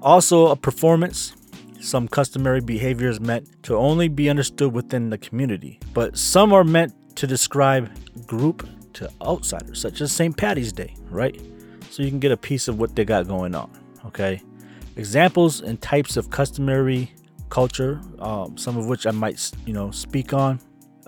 Also, 0.00 0.48
a 0.48 0.56
performance 0.56 1.34
some 1.82 2.06
customary 2.06 2.60
behaviors 2.60 3.20
meant 3.20 3.62
to 3.64 3.76
only 3.76 4.08
be 4.08 4.30
understood 4.30 4.72
within 4.72 5.10
the 5.10 5.18
community, 5.18 5.80
but 5.92 6.16
some 6.16 6.52
are 6.52 6.64
meant 6.64 6.94
to 7.16 7.26
describe 7.26 7.90
group 8.26 8.68
to 8.94 9.10
outsiders, 9.22 9.80
such 9.80 10.00
as 10.00 10.12
St. 10.12 10.36
Patty's 10.36 10.72
Day, 10.72 10.94
right? 11.10 11.40
So 11.90 12.02
you 12.02 12.08
can 12.08 12.20
get 12.20 12.32
a 12.32 12.36
piece 12.36 12.68
of 12.68 12.78
what 12.78 12.94
they 12.94 13.04
got 13.04 13.26
going 13.26 13.54
on, 13.54 13.70
okay? 14.06 14.40
Examples 14.96 15.60
and 15.60 15.80
types 15.80 16.16
of 16.16 16.30
customary 16.30 17.12
culture, 17.50 18.00
um, 18.18 18.56
some 18.56 18.76
of 18.76 18.86
which 18.86 19.06
I 19.06 19.10
might, 19.10 19.50
you 19.66 19.72
know, 19.72 19.90
speak 19.90 20.32
on. 20.32 20.60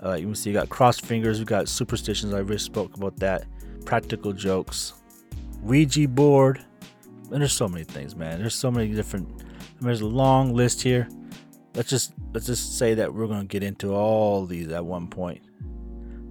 Uh, 0.03 0.13
you 0.13 0.25
can 0.25 0.35
see 0.35 0.49
you 0.49 0.53
got 0.53 0.69
cross 0.69 0.99
fingers, 0.99 1.39
we 1.39 1.45
got 1.45 1.67
superstitions. 1.69 2.33
I 2.33 2.37
already 2.37 2.57
spoke 2.57 2.95
about 2.95 3.17
that. 3.17 3.45
Practical 3.85 4.33
jokes, 4.33 4.93
Ouija 5.65 6.07
board, 6.07 6.63
and 7.31 7.41
there's 7.41 7.53
so 7.53 7.67
many 7.67 7.83
things, 7.83 8.15
man. 8.15 8.39
There's 8.39 8.55
so 8.55 8.69
many 8.69 8.93
different 8.93 9.43
there's 9.81 10.01
a 10.01 10.07
long 10.07 10.53
list 10.53 10.81
here. 10.81 11.07
Let's 11.73 11.89
just 11.89 12.13
let's 12.33 12.45
just 12.45 12.77
say 12.77 12.93
that 12.93 13.13
we're 13.13 13.27
gonna 13.27 13.45
get 13.45 13.63
into 13.63 13.93
all 13.93 14.45
these 14.45 14.69
at 14.69 14.85
one 14.85 15.07
point. 15.07 15.41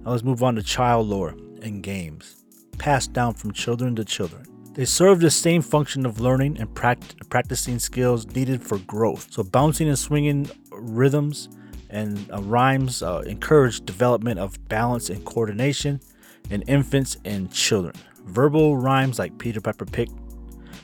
Now 0.03 0.11
let's 0.11 0.23
move 0.23 0.41
on 0.41 0.55
to 0.55 0.63
child 0.63 1.07
lore 1.07 1.35
and 1.61 1.83
games, 1.83 2.43
passed 2.77 3.13
down 3.13 3.33
from 3.33 3.51
children 3.51 3.95
to 3.97 4.05
children. 4.05 4.45
They 4.73 4.85
serve 4.85 5.19
the 5.19 5.31
same 5.31 5.61
function 5.61 6.05
of 6.05 6.19
learning 6.19 6.57
and 6.59 6.69
pract- 6.69 7.29
practicing 7.29 7.79
skills 7.79 8.25
needed 8.27 8.61
for 8.61 8.77
growth. 8.79 9.31
So 9.31 9.43
bouncing 9.43 9.87
and 9.87 9.97
swinging 9.97 10.49
rhythms 10.71 11.49
and 11.89 12.29
uh, 12.31 12.41
rhymes 12.41 13.01
uh, 13.01 13.23
encourage 13.25 13.85
development 13.85 14.39
of 14.39 14.67
balance 14.67 15.09
and 15.09 15.23
coordination 15.23 16.01
in 16.49 16.61
infants 16.63 17.17
and 17.23 17.51
children. 17.51 17.95
Verbal 18.25 18.77
rhymes 18.77 19.19
like 19.19 19.37
Peter 19.37 19.61
Pepper 19.61 19.85
Pick 19.85 20.09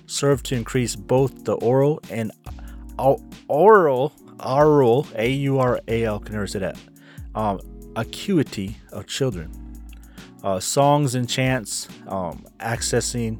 serve 0.05 0.43
to 0.43 0.55
increase 0.55 0.95
both 0.95 1.43
the 1.43 1.53
oral 1.55 1.99
and 2.09 2.31
oral, 3.47 4.13
oral, 4.39 5.07
A 5.15 5.29
U 5.29 5.59
R 5.59 5.79
A 5.87 6.03
L, 6.03 6.19
can 6.19 6.47
say 6.47 6.59
that, 6.59 6.77
um, 7.35 7.59
acuity 7.95 8.77
of 8.91 9.07
children. 9.07 9.51
Uh, 10.43 10.59
songs 10.59 11.15
and 11.15 11.29
chants, 11.29 11.87
um, 12.07 12.45
accessing 12.59 13.39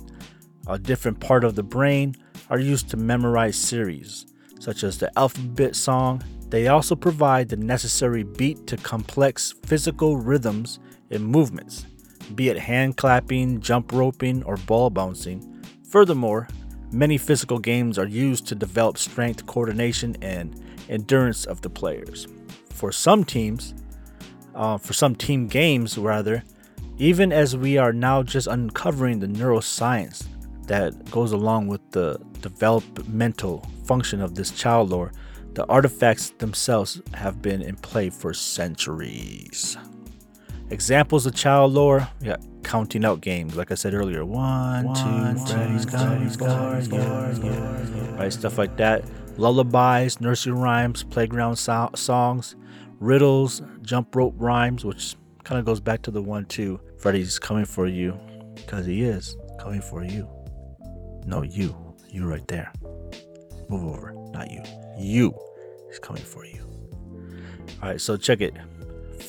a 0.67 0.77
different 0.77 1.19
part 1.19 1.43
of 1.43 1.55
the 1.55 1.63
brain, 1.63 2.15
are 2.49 2.59
used 2.59 2.89
to 2.89 2.97
memorize 2.97 3.55
series, 3.55 4.25
such 4.59 4.83
as 4.83 4.97
the 4.97 5.11
alphabet 5.17 5.75
song. 5.75 6.21
They 6.49 6.67
also 6.67 6.95
provide 6.95 7.49
the 7.49 7.55
necessary 7.55 8.23
beat 8.23 8.67
to 8.67 8.77
complex 8.77 9.53
physical 9.65 10.17
rhythms 10.17 10.79
and 11.09 11.25
movements, 11.25 11.85
be 12.31 12.49
it 12.49 12.57
hand 12.57 12.97
clapping, 12.97 13.61
jump 13.61 13.91
roping, 13.91 14.43
or 14.43 14.57
ball 14.57 14.89
bouncing. 14.89 15.63
Furthermore, 15.83 16.47
Many 16.93 17.17
physical 17.17 17.57
games 17.57 17.97
are 17.97 18.07
used 18.07 18.47
to 18.47 18.55
develop 18.55 18.97
strength, 18.97 19.45
coordination, 19.45 20.17
and 20.21 20.61
endurance 20.89 21.45
of 21.45 21.61
the 21.61 21.69
players. 21.69 22.27
For 22.69 22.91
some 22.91 23.23
teams, 23.23 23.73
uh, 24.53 24.77
for 24.77 24.91
some 24.91 25.15
team 25.15 25.47
games 25.47 25.97
rather, 25.97 26.43
even 26.97 27.31
as 27.31 27.55
we 27.55 27.77
are 27.77 27.93
now 27.93 28.23
just 28.23 28.47
uncovering 28.47 29.19
the 29.21 29.27
neuroscience 29.27 30.25
that 30.67 31.09
goes 31.11 31.31
along 31.31 31.67
with 31.67 31.79
the 31.91 32.19
developmental 32.41 33.65
function 33.85 34.19
of 34.21 34.35
this 34.35 34.51
child 34.51 34.89
lore, 34.89 35.13
the 35.53 35.65
artifacts 35.67 36.31
themselves 36.39 37.01
have 37.13 37.41
been 37.41 37.61
in 37.61 37.77
play 37.77 38.09
for 38.09 38.33
centuries. 38.33 39.77
Examples 40.71 41.25
of 41.25 41.35
child 41.35 41.73
lore, 41.73 42.07
got 42.23 42.41
counting 42.63 43.03
out 43.03 43.19
games, 43.21 43.55
like 43.57 43.71
I 43.71 43.75
said 43.75 43.93
earlier. 43.93 44.23
One, 44.25 44.85
One 44.85 44.95
two, 45.35 45.45
Freddy's 45.45 45.85
coming 45.85 46.29
for 46.29 46.95
you. 47.45 47.51
Right, 48.15 48.31
stuff 48.31 48.57
like 48.57 48.77
that. 48.77 49.03
Lullabies, 49.37 50.21
nursery 50.21 50.53
rhymes, 50.53 51.03
playground 51.03 51.57
so- 51.57 51.89
songs, 51.95 52.55
riddles, 52.99 53.61
jump 53.81 54.15
rope 54.15 54.35
rhymes, 54.37 54.85
which 54.85 55.15
kind 55.43 55.59
of 55.59 55.65
goes 55.65 55.81
back 55.81 56.01
to 56.03 56.11
the 56.11 56.21
one 56.21 56.45
too. 56.45 56.79
Freddy's 56.97 57.37
coming 57.37 57.65
for 57.65 57.85
you, 57.87 58.17
because 58.55 58.85
he 58.85 59.03
is 59.03 59.35
coming 59.59 59.81
for 59.81 60.05
you. 60.05 60.27
No, 61.25 61.41
you. 61.41 61.75
You 62.09 62.25
right 62.25 62.47
there. 62.47 62.71
Move 63.69 63.83
over, 63.85 64.13
not 64.31 64.49
you. 64.51 64.63
You 64.97 65.33
is 65.89 65.99
coming 65.99 66.23
for 66.23 66.45
you. 66.45 66.61
All 67.81 67.89
right, 67.89 67.99
so 68.01 68.15
check 68.17 68.41
it 68.41 68.53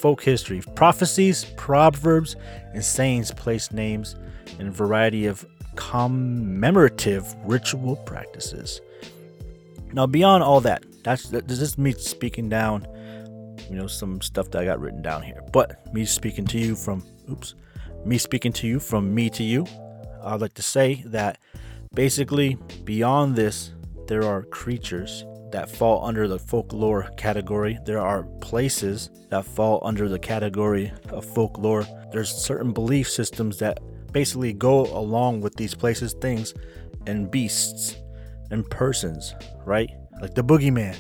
folk 0.03 0.21
history, 0.21 0.61
prophecies, 0.75 1.45
proverbs, 1.57 2.35
and 2.75 2.85
sayings 2.85 3.31
place 3.31 3.71
names 3.71 4.17
in 4.59 4.67
a 4.67 4.71
variety 4.71 5.27
of 5.27 5.47
commemorative 5.77 7.35
ritual 7.45 7.95
practices. 7.97 8.81
Now, 9.93 10.07
beyond 10.07 10.43
all 10.43 10.61
that, 10.63 10.85
that's 11.05 11.29
this 11.29 11.61
is 11.61 11.79
me 11.79 11.93
speaking 11.93 12.49
down, 12.49 12.85
you 13.71 13.77
know, 13.77 13.87
some 13.87 14.21
stuff 14.21 14.51
that 14.51 14.63
I 14.63 14.65
got 14.65 14.81
written 14.81 15.03
down 15.03 15.23
here. 15.23 15.41
But 15.53 15.95
me 15.95 16.05
speaking 16.05 16.47
to 16.47 16.59
you 16.59 16.75
from, 16.75 17.05
oops, 17.31 17.55
me 18.05 18.19
speaking 18.19 18.53
to 18.55 18.67
you 18.67 18.81
from 18.81 19.15
me 19.15 19.31
to 19.31 19.45
you, 19.45 19.67
I'd 20.25 20.41
like 20.41 20.55
to 20.55 20.63
say 20.63 21.05
that 21.07 21.39
basically 21.95 22.59
beyond 22.83 23.37
this, 23.37 23.73
there 24.09 24.25
are 24.25 24.43
creatures 24.43 25.25
that 25.53 25.71
fall 25.71 26.05
under 26.05 26.27
the 26.27 26.39
folklore 26.39 27.11
category. 27.17 27.79
There 27.85 28.01
are 28.01 28.25
places 28.41 29.11
that 29.31 29.45
fall 29.45 29.81
under 29.83 30.09
the 30.09 30.19
category 30.19 30.93
of 31.11 31.25
folklore. 31.25 31.87
There's 32.11 32.31
certain 32.31 32.73
belief 32.73 33.09
systems 33.09 33.59
that 33.59 33.79
basically 34.13 34.53
go 34.53 34.87
along 34.87 35.41
with 35.41 35.57
these 35.57 35.75
places, 35.75 36.15
things, 36.21 36.55
and 37.07 37.31
beasts 37.31 37.97
and 38.51 38.69
persons, 38.71 39.35
right? 39.65 39.91
Like 40.21 40.35
the 40.35 40.45
boogeyman. 40.45 40.97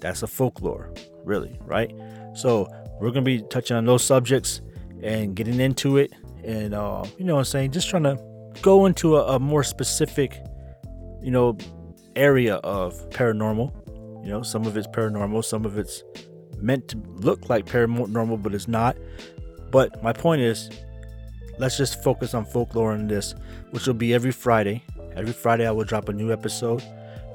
That's 0.00 0.22
a 0.22 0.26
folklore, 0.26 0.92
really, 1.24 1.58
right? 1.62 1.92
So 2.34 2.68
we're 3.00 3.10
gonna 3.10 3.22
be 3.22 3.42
touching 3.42 3.76
on 3.76 3.86
those 3.86 4.04
subjects 4.04 4.60
and 5.02 5.34
getting 5.34 5.60
into 5.60 5.96
it, 5.96 6.12
and 6.42 6.74
uh, 6.74 7.04
you 7.18 7.24
know 7.24 7.34
what 7.34 7.40
I'm 7.40 7.44
saying, 7.46 7.72
just 7.72 7.88
trying 7.88 8.02
to 8.04 8.18
go 8.60 8.86
into 8.86 9.16
a, 9.16 9.36
a 9.36 9.38
more 9.38 9.64
specific, 9.64 10.40
you 11.22 11.30
know, 11.30 11.56
area 12.16 12.56
of 12.56 13.08
paranormal 13.10 13.72
you 14.24 14.30
know, 14.30 14.42
some 14.42 14.66
of 14.66 14.76
it's 14.76 14.86
paranormal, 14.88 15.44
some 15.44 15.64
of 15.64 15.76
it's 15.76 16.02
meant 16.60 16.88
to 16.88 16.96
look 17.16 17.48
like 17.50 17.66
paranormal, 17.66 18.42
but 18.42 18.54
it's 18.54 18.66
not. 18.66 18.96
But 19.70 20.02
my 20.02 20.12
point 20.12 20.40
is, 20.40 20.70
let's 21.58 21.76
just 21.76 22.02
focus 22.02 22.32
on 22.32 22.46
folklore 22.46 22.94
in 22.94 23.06
this, 23.06 23.34
which 23.70 23.86
will 23.86 23.94
be 23.94 24.14
every 24.14 24.32
Friday. 24.32 24.82
Every 25.14 25.32
Friday, 25.32 25.66
I 25.66 25.70
will 25.70 25.84
drop 25.84 26.08
a 26.08 26.12
new 26.12 26.32
episode. 26.32 26.82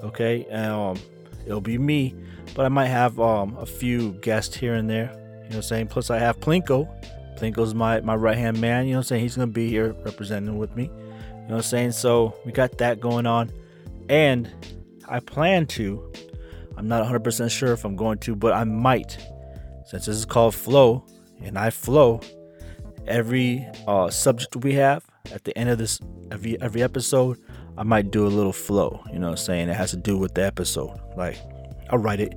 Okay, 0.04 0.46
um, 0.52 0.98
it'll 1.46 1.62
be 1.62 1.78
me, 1.78 2.16
but 2.56 2.66
I 2.66 2.70
might 2.70 2.88
have 2.88 3.20
um 3.20 3.56
a 3.58 3.66
few 3.66 4.14
guests 4.14 4.56
here 4.56 4.74
and 4.74 4.90
there. 4.90 5.12
You 5.14 5.16
know, 5.16 5.46
what 5.48 5.56
I'm 5.56 5.62
saying. 5.62 5.88
Plus, 5.88 6.10
I 6.10 6.18
have 6.18 6.40
Plinko. 6.40 6.88
Plinko's 7.38 7.76
my 7.76 8.02
my 8.02 8.16
right 8.16 8.38
hand 8.38 8.60
man. 8.60 8.86
You 8.86 8.94
know, 8.94 8.98
what 8.98 9.06
I'm 9.06 9.08
saying 9.08 9.22
he's 9.22 9.36
gonna 9.36 9.48
be 9.48 9.70
here 9.70 9.96
representing 10.04 10.58
with 10.58 10.76
me. 10.76 10.84
You 10.84 10.90
know 10.90 11.46
what 11.48 11.56
I'm 11.56 11.62
saying? 11.64 11.92
So 11.94 12.36
we 12.46 12.52
got 12.52 12.78
that 12.80 13.00
going 13.00 13.26
on. 13.26 13.52
And 14.10 14.50
I 15.08 15.20
plan 15.20 15.66
to, 15.68 16.12
I'm 16.80 16.88
not 16.88 17.06
100% 17.06 17.52
sure 17.52 17.74
if 17.74 17.84
I'm 17.84 17.98
going 17.98 18.20
to, 18.20 18.38
but 18.38 18.54
I 18.54 18.64
might. 18.64 19.18
Since 19.86 20.06
this 20.06 20.16
is 20.16 20.26
called 20.26 20.56
Flow 20.56 21.06
and 21.44 21.58
I 21.60 21.72
flow, 21.72 22.22
every 23.06 23.68
uh, 23.86 24.10
subject 24.10 24.56
we 24.56 24.76
have 24.76 25.06
at 25.34 25.44
the 25.44 25.56
end 25.58 25.70
of 25.70 25.78
this, 25.78 26.00
every, 26.32 26.60
every 26.62 26.82
episode, 26.82 27.38
I 27.78 27.84
might 27.84 28.12
do 28.12 28.26
a 28.26 28.30
little 28.30 28.54
flow, 28.54 29.04
you 29.12 29.20
know 29.20 29.28
what 29.28 29.40
I'm 29.40 29.46
saying? 29.46 29.68
It 29.68 29.76
has 29.76 29.92
to 29.92 29.98
do 29.98 30.18
with 30.18 30.36
the 30.36 30.46
episode. 30.46 30.98
Like, 31.18 31.38
I'll 31.90 32.00
write 32.00 32.22
it 32.22 32.34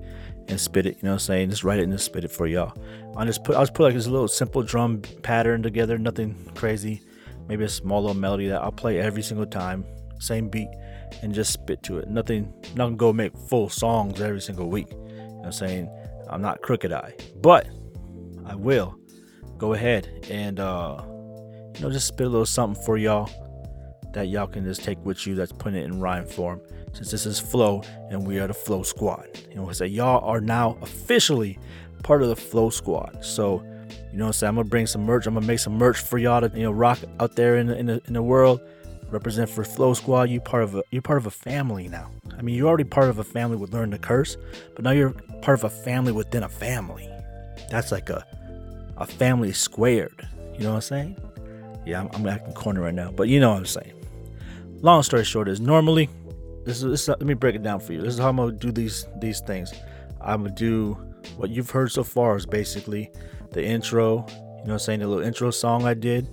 and 0.48 0.60
spit 0.60 0.86
it, 0.86 0.96
you 0.96 1.04
know 1.04 1.10
what 1.10 1.14
I'm 1.14 1.18
saying? 1.20 1.50
Just 1.50 1.62
write 1.62 1.78
it 1.78 1.84
and 1.84 2.00
spit 2.00 2.24
it 2.24 2.32
for 2.32 2.48
y'all. 2.48 2.76
I 3.16 3.24
just 3.24 3.44
put 3.44 3.54
I 3.54 3.60
just 3.60 3.74
put 3.74 3.84
like 3.84 3.94
this 3.94 4.08
little 4.08 4.26
simple 4.26 4.64
drum 4.64 5.02
pattern 5.22 5.62
together, 5.62 5.98
nothing 5.98 6.50
crazy. 6.56 7.00
Maybe 7.46 7.62
a 7.62 7.68
small 7.68 8.00
little 8.00 8.20
melody 8.20 8.48
that 8.48 8.60
I'll 8.60 8.72
play 8.72 8.98
every 8.98 9.22
single 9.22 9.46
time, 9.46 9.84
same 10.18 10.48
beat, 10.48 10.68
and 11.22 11.34
just 11.34 11.52
spit 11.52 11.82
to 11.84 11.98
it. 11.98 12.08
Nothing 12.08 12.52
not 12.74 12.86
gonna 12.86 12.96
go 12.96 13.12
make 13.12 13.36
full 13.48 13.68
songs 13.68 14.20
every 14.20 14.40
single 14.40 14.68
week. 14.68 14.90
You 14.90 14.98
know 14.98 15.42
I'm 15.44 15.52
saying? 15.52 15.90
I'm 16.28 16.40
not 16.40 16.62
Crooked 16.62 16.92
I. 16.92 17.14
But 17.42 17.66
I 18.46 18.54
will 18.54 18.98
go 19.58 19.74
ahead 19.74 20.08
and 20.28 20.58
uh 20.58 21.00
you 21.74 21.80
know 21.80 21.90
just 21.90 22.08
spit 22.08 22.26
a 22.26 22.30
little 22.30 22.44
something 22.44 22.82
for 22.84 22.98
y'all 22.98 23.30
that 24.12 24.28
y'all 24.28 24.46
can 24.46 24.64
just 24.64 24.82
take 24.82 24.98
with 25.04 25.26
you 25.26 25.34
that's 25.34 25.52
putting 25.52 25.80
it 25.80 25.84
in 25.84 26.00
rhyme 26.00 26.26
form 26.26 26.60
since 26.92 27.10
this 27.10 27.26
is 27.26 27.38
flow 27.38 27.80
and 28.10 28.26
we 28.26 28.40
are 28.40 28.48
the 28.48 28.54
flow 28.54 28.82
squad 28.82 29.26
you 29.48 29.54
know 29.56 29.68
I 29.68 29.72
say 29.72 29.86
y'all 29.86 30.24
are 30.28 30.40
now 30.40 30.76
officially 30.82 31.58
part 32.02 32.22
of 32.22 32.28
the 32.28 32.36
flow 32.36 32.70
squad 32.70 33.24
so 33.24 33.62
you 34.10 34.18
know 34.18 34.26
i'm 34.26 34.32
saying 34.32 34.48
i'm 34.48 34.54
gonna 34.56 34.68
bring 34.68 34.86
some 34.86 35.04
merch 35.04 35.26
i'm 35.26 35.34
gonna 35.34 35.46
make 35.46 35.60
some 35.60 35.78
merch 35.78 35.98
for 35.98 36.18
y'all 36.18 36.40
to 36.40 36.50
you 36.56 36.64
know 36.64 36.72
rock 36.72 36.98
out 37.20 37.36
there 37.36 37.56
in 37.56 37.68
the, 37.68 37.78
in 37.78 37.86
the, 37.86 38.02
in 38.06 38.14
the 38.14 38.22
world 38.22 38.60
represent 39.12 39.48
for 39.48 39.62
flow 39.64 39.94
squad 39.94 40.30
you 40.30 40.40
part 40.40 40.62
of 40.62 40.74
a 40.74 40.82
you're 40.90 41.02
part 41.02 41.18
of 41.18 41.26
a 41.26 41.30
family 41.30 41.88
now. 41.88 42.10
I 42.36 42.42
mean 42.42 42.54
you're 42.54 42.68
already 42.68 42.84
part 42.84 43.08
of 43.08 43.18
a 43.18 43.24
family 43.24 43.56
with 43.56 43.72
learn 43.72 43.90
to 43.90 43.98
curse 43.98 44.36
but 44.74 44.84
now 44.84 44.90
you're 44.90 45.10
part 45.42 45.58
of 45.58 45.64
a 45.64 45.70
family 45.70 46.12
within 46.12 46.42
a 46.42 46.48
family. 46.48 47.08
That's 47.70 47.92
like 47.92 48.10
a 48.10 48.26
a 48.96 49.06
family 49.06 49.52
squared. 49.52 50.26
You 50.54 50.64
know 50.64 50.70
what 50.70 50.76
i'm 50.76 50.80
saying? 50.82 51.16
Yeah 51.84 52.00
i'm, 52.00 52.10
I'm 52.14 52.26
acting 52.26 52.54
corner 52.54 52.80
right 52.80 52.94
now 52.94 53.10
but 53.10 53.28
you 53.28 53.38
know 53.38 53.50
what 53.50 53.58
i'm 53.58 53.66
saying. 53.66 53.92
Long 54.80 55.02
story 55.02 55.24
short 55.24 55.48
is 55.48 55.60
normally 55.60 56.08
this 56.64 56.78
is, 56.78 56.84
this 56.84 57.02
is, 57.02 57.08
let 57.08 57.22
me 57.22 57.34
break 57.34 57.54
it 57.54 57.62
down 57.62 57.80
for 57.80 57.92
you. 57.92 58.00
This 58.00 58.14
is 58.14 58.20
how 58.20 58.30
i'm 58.30 58.36
gonna 58.36 58.52
do 58.52 58.72
these 58.72 59.06
these 59.20 59.40
things. 59.40 59.72
I'm 60.20 60.44
gonna 60.44 60.54
do 60.54 60.94
what 61.36 61.50
you've 61.50 61.70
heard 61.70 61.92
so 61.92 62.02
far 62.02 62.36
is 62.36 62.46
basically 62.46 63.10
the 63.50 63.64
intro 63.64 64.26
you 64.28 64.68
know 64.68 64.74
what 64.74 64.74
i'm 64.74 64.78
saying 64.78 65.00
the 65.00 65.06
little 65.06 65.24
intro 65.24 65.50
song 65.50 65.84
i 65.84 65.94
did. 65.94 66.26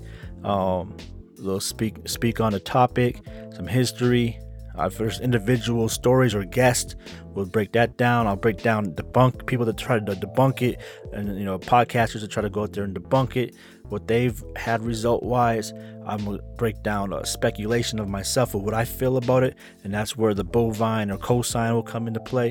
Um 0.43 0.95
little 1.39 1.59
speak 1.59 2.07
speak 2.07 2.39
on 2.39 2.53
a 2.53 2.59
topic 2.59 3.21
some 3.55 3.67
history 3.67 4.39
uh, 4.75 4.89
first 4.89 5.21
individual 5.21 5.89
stories 5.89 6.33
or 6.33 6.43
guests 6.45 6.95
we'll 7.33 7.45
break 7.45 7.71
that 7.71 7.97
down 7.97 8.27
i'll 8.27 8.35
break 8.35 8.61
down 8.61 8.85
debunk 8.93 9.45
people 9.45 9.65
that 9.65 9.77
try 9.77 9.99
to 9.99 10.05
debunk 10.13 10.61
it 10.61 10.79
and 11.13 11.37
you 11.37 11.45
know 11.45 11.59
podcasters 11.59 12.21
that 12.21 12.31
try 12.31 12.41
to 12.41 12.49
go 12.49 12.63
out 12.63 12.73
there 12.73 12.83
and 12.83 12.95
debunk 12.95 13.35
it 13.35 13.55
what 13.89 14.07
they've 14.07 14.43
had 14.55 14.81
result 14.81 15.23
wise. 15.23 15.73
I'm 16.05 16.23
gonna 16.25 16.39
break 16.57 16.81
down 16.83 17.13
a 17.13 17.25
speculation 17.25 17.99
of 17.99 18.07
myself 18.07 18.55
of 18.55 18.63
what 18.63 18.73
I 18.73 18.85
feel 18.85 19.17
about 19.17 19.43
it, 19.43 19.55
and 19.83 19.93
that's 19.93 20.15
where 20.15 20.33
the 20.33 20.43
bovine 20.43 21.11
or 21.11 21.17
cosine 21.17 21.73
will 21.73 21.83
come 21.83 22.07
into 22.07 22.19
play. 22.19 22.49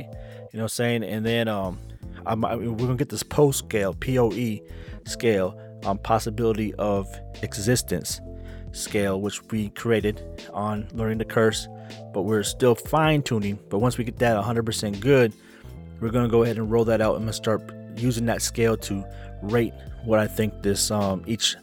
You 0.53 0.59
know 0.59 0.61
what 0.61 0.63
I'm 0.63 0.69
saying? 0.69 1.05
And 1.05 1.25
then 1.25 1.49
um, 1.49 1.79
I'm, 2.27 2.45
I, 2.45 2.57
we're 2.57 2.77
gonna 2.77 2.97
get 2.97 3.09
this 3.09 3.23
post 3.23 3.61
scale, 3.61 3.95
POE 3.95 4.59
scale, 5.07 5.59
um, 5.85 5.99
possibility 5.99 6.75
of 6.75 7.09
existence 7.43 8.21
scale, 8.73 9.21
which 9.21 9.43
we 9.51 9.71
created 9.71 10.23
on 10.53 10.87
learning 10.95 11.19
to 11.19 11.25
curse, 11.25 11.69
but 12.13 12.23
we're 12.23 12.43
still 12.43 12.75
fine 12.75 13.23
tuning. 13.23 13.59
But 13.69 13.79
once 13.79 13.99
we 13.99 14.05
get 14.05 14.19
that 14.19 14.43
100% 14.43 15.01
good, 15.01 15.33
we're 16.01 16.11
gonna 16.11 16.29
go 16.29 16.43
ahead 16.43 16.57
and 16.59 16.71
roll 16.71 16.85
that 16.85 17.01
out. 17.01 17.15
I'm 17.15 17.23
gonna 17.23 17.33
start 17.33 17.73
using 17.97 18.27
that 18.27 18.43
scale 18.43 18.77
to 18.77 19.05
rate 19.43 19.73
what 20.05 20.19
I 20.19 20.27
think 20.27 20.63
this 20.63 20.91
um, 20.91 21.23
each 21.27 21.57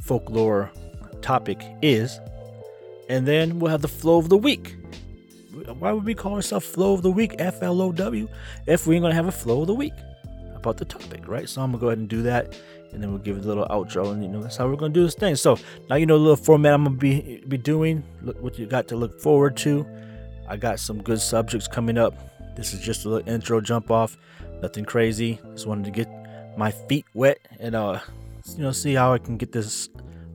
folklore 0.00 0.70
topic 1.20 1.60
is, 1.82 2.20
and 3.08 3.26
then 3.26 3.58
we'll 3.58 3.70
have 3.70 3.82
the 3.82 3.88
flow 3.88 4.18
of 4.18 4.28
the 4.28 4.36
week. 4.36 4.76
Why 5.78 5.92
would 5.92 6.04
we 6.04 6.14
call 6.14 6.34
ourselves 6.34 6.66
flow 6.66 6.94
of 6.94 7.02
the 7.02 7.10
week 7.10 7.34
F 7.38 7.62
L 7.62 7.80
O 7.82 7.92
W 7.92 8.28
if 8.66 8.86
we 8.86 8.96
ain't 8.96 9.02
gonna 9.02 9.14
have 9.14 9.28
a 9.28 9.32
flow 9.32 9.62
of 9.62 9.66
the 9.66 9.74
week 9.74 9.92
about 10.54 10.76
the 10.76 10.84
topic, 10.84 11.26
right? 11.26 11.48
So 11.48 11.60
I'm 11.60 11.70
gonna 11.70 11.80
go 11.80 11.88
ahead 11.88 11.98
and 11.98 12.08
do 12.08 12.22
that, 12.22 12.56
and 12.92 13.02
then 13.02 13.10
we'll 13.10 13.18
give 13.18 13.36
it 13.36 13.44
a 13.44 13.48
little 13.48 13.66
outro, 13.66 14.12
and 14.12 14.22
you 14.22 14.28
know 14.28 14.42
that's 14.42 14.56
how 14.56 14.68
we're 14.68 14.76
gonna 14.76 14.92
do 14.92 15.04
this 15.04 15.14
thing. 15.14 15.36
So 15.36 15.58
now 15.88 15.96
you 15.96 16.06
know 16.06 16.18
the 16.18 16.22
little 16.22 16.36
format 16.36 16.74
I'm 16.74 16.84
gonna 16.84 16.96
be 16.96 17.42
be 17.48 17.58
doing. 17.58 18.02
Look 18.22 18.40
what 18.42 18.58
you 18.58 18.66
got 18.66 18.88
to 18.88 18.96
look 18.96 19.20
forward 19.20 19.56
to. 19.58 19.86
I 20.48 20.56
got 20.56 20.80
some 20.80 21.02
good 21.02 21.20
subjects 21.20 21.68
coming 21.68 21.98
up. 21.98 22.14
This 22.56 22.74
is 22.74 22.80
just 22.80 23.04
a 23.04 23.08
little 23.08 23.28
intro 23.28 23.60
jump 23.60 23.90
off, 23.90 24.18
nothing 24.60 24.84
crazy. 24.84 25.40
Just 25.52 25.66
wanted 25.66 25.84
to 25.86 25.90
get 25.90 26.08
my 26.56 26.70
feet 26.70 27.06
wet 27.14 27.38
and 27.60 27.74
uh 27.74 27.98
you 28.56 28.62
know 28.62 28.72
see 28.72 28.94
how 28.94 29.12
I 29.12 29.18
can 29.18 29.36
get 29.36 29.52
this 29.52 29.88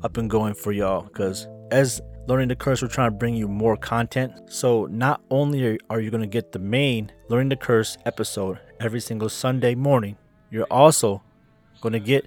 up 0.04 0.18
and 0.18 0.30
going 0.30 0.54
for 0.54 0.72
y'all 0.72 1.02
because 1.02 1.48
as 1.72 2.02
learning 2.28 2.48
the 2.48 2.56
curse 2.56 2.82
we're 2.82 2.88
trying 2.88 3.12
to 3.12 3.18
bring 3.18 3.36
you 3.36 3.48
more 3.48 3.78
content 3.78 4.32
so 4.48 4.86
not 4.86 5.22
only 5.30 5.80
are 5.90 6.00
you 6.00 6.10
going 6.10 6.22
to 6.22 6.28
get 6.28 6.52
the 6.52 6.60
main 6.60 7.12
learning 7.30 7.50
the 7.50 7.56
curse 7.56 7.98
episode 8.06 8.60
every 8.80 9.00
single 9.00 9.30
sunday 9.30 9.76
morning 9.76 10.18
you're 10.50 10.68
also 10.70 11.22
going 11.82 11.94
to 11.94 12.00
get 12.00 12.26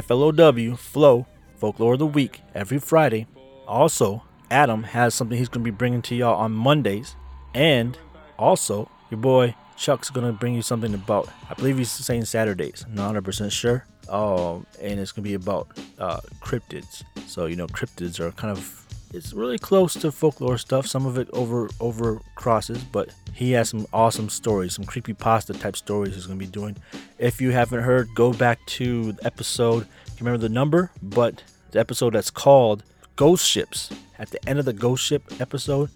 flow 0.00 0.76
flow 0.76 1.26
folklore 1.56 1.94
of 1.94 1.98
the 1.98 2.06
week 2.06 2.40
every 2.54 2.78
friday 2.78 3.26
also 3.66 4.22
adam 4.50 4.82
has 4.82 5.14
something 5.14 5.36
he's 5.36 5.48
going 5.48 5.64
to 5.64 5.70
be 5.70 5.76
bringing 5.76 6.02
to 6.02 6.14
y'all 6.14 6.36
on 6.36 6.52
mondays 6.52 7.16
and 7.54 7.98
also 8.38 8.88
your 9.10 9.20
boy 9.20 9.54
Chuck's 9.82 10.10
gonna 10.10 10.32
bring 10.32 10.54
you 10.54 10.62
something 10.62 10.94
about. 10.94 11.28
I 11.50 11.54
believe 11.54 11.76
he's 11.76 11.90
saying 11.90 12.26
Saturdays. 12.26 12.86
Not 12.88 13.14
100% 13.16 13.50
sure. 13.50 13.84
Um, 14.08 14.64
and 14.80 15.00
it's 15.00 15.10
gonna 15.10 15.24
be 15.24 15.34
about 15.34 15.76
uh, 15.98 16.20
cryptids. 16.40 17.02
So 17.26 17.46
you 17.46 17.56
know, 17.56 17.66
cryptids 17.66 18.20
are 18.20 18.30
kind 18.30 18.56
of 18.56 18.81
it's 19.12 19.32
really 19.32 19.58
close 19.58 19.94
to 19.94 20.10
folklore 20.12 20.58
stuff. 20.58 20.86
Some 20.86 21.06
of 21.06 21.18
it 21.18 21.28
over 21.32 21.68
over 21.80 22.20
crosses, 22.34 22.82
but 22.82 23.10
he 23.34 23.52
has 23.52 23.68
some 23.68 23.86
awesome 23.92 24.28
stories, 24.28 24.74
some 24.74 24.84
creepypasta 24.84 25.58
type 25.60 25.76
stories 25.76 26.14
he's 26.14 26.26
gonna 26.26 26.38
be 26.38 26.46
doing. 26.46 26.76
If 27.18 27.40
you 27.40 27.50
haven't 27.50 27.82
heard, 27.82 28.08
go 28.14 28.32
back 28.32 28.64
to 28.78 29.12
the 29.12 29.26
episode. 29.26 29.86
You 30.08 30.18
remember 30.20 30.38
the 30.38 30.48
number, 30.48 30.90
but 31.02 31.42
the 31.70 31.80
episode 31.80 32.14
that's 32.14 32.30
called 32.30 32.84
Ghost 33.16 33.46
Ships. 33.46 33.90
At 34.18 34.30
the 34.30 34.48
end 34.48 34.58
of 34.58 34.64
the 34.64 34.72
Ghost 34.72 35.04
Ship 35.04 35.22
episode, 35.40 35.90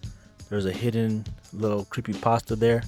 there's 0.49 0.67
a 0.67 0.73
hidden 0.73 1.25
little 1.53 1.85
creepypasta 1.85 2.59
there 2.59 2.83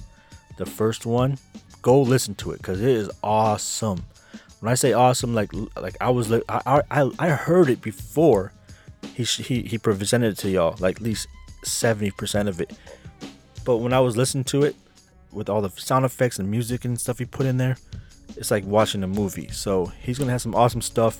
the 0.59 0.65
first 0.65 1.05
one, 1.05 1.39
go 1.81 2.01
listen 2.01 2.35
to 2.35 2.51
it 2.51 2.57
because 2.57 2.81
it 2.81 2.89
is 2.89 3.09
awesome. 3.23 4.03
When 4.59 4.71
I 4.71 4.75
say 4.75 4.91
awesome, 4.93 5.33
like 5.33 5.51
like 5.77 5.95
I 5.99 6.09
was 6.09 6.31
I 6.31 6.41
I, 6.91 7.09
I 7.17 7.29
heard 7.29 7.69
it 7.69 7.81
before 7.81 8.51
he 9.15 9.23
he 9.23 9.61
he 9.63 9.77
presented 9.77 10.33
it 10.33 10.37
to 10.39 10.49
y'all, 10.49 10.75
like 10.79 10.97
at 10.97 11.01
least 11.01 11.27
seventy 11.63 12.11
percent 12.11 12.49
of 12.49 12.61
it. 12.61 12.71
But 13.65 13.77
when 13.77 13.93
I 13.93 13.99
was 13.99 14.17
listening 14.17 14.45
to 14.45 14.63
it, 14.63 14.75
with 15.31 15.49
all 15.49 15.61
the 15.61 15.69
sound 15.69 16.05
effects 16.05 16.39
and 16.39 16.49
music 16.49 16.85
and 16.85 16.99
stuff 16.99 17.19
he 17.19 17.25
put 17.25 17.45
in 17.45 17.57
there, 17.57 17.77
it's 18.35 18.51
like 18.51 18.65
watching 18.65 19.03
a 19.03 19.07
movie. 19.07 19.49
So 19.49 19.85
he's 20.01 20.17
gonna 20.17 20.31
have 20.31 20.41
some 20.41 20.55
awesome 20.55 20.81
stuff 20.81 21.19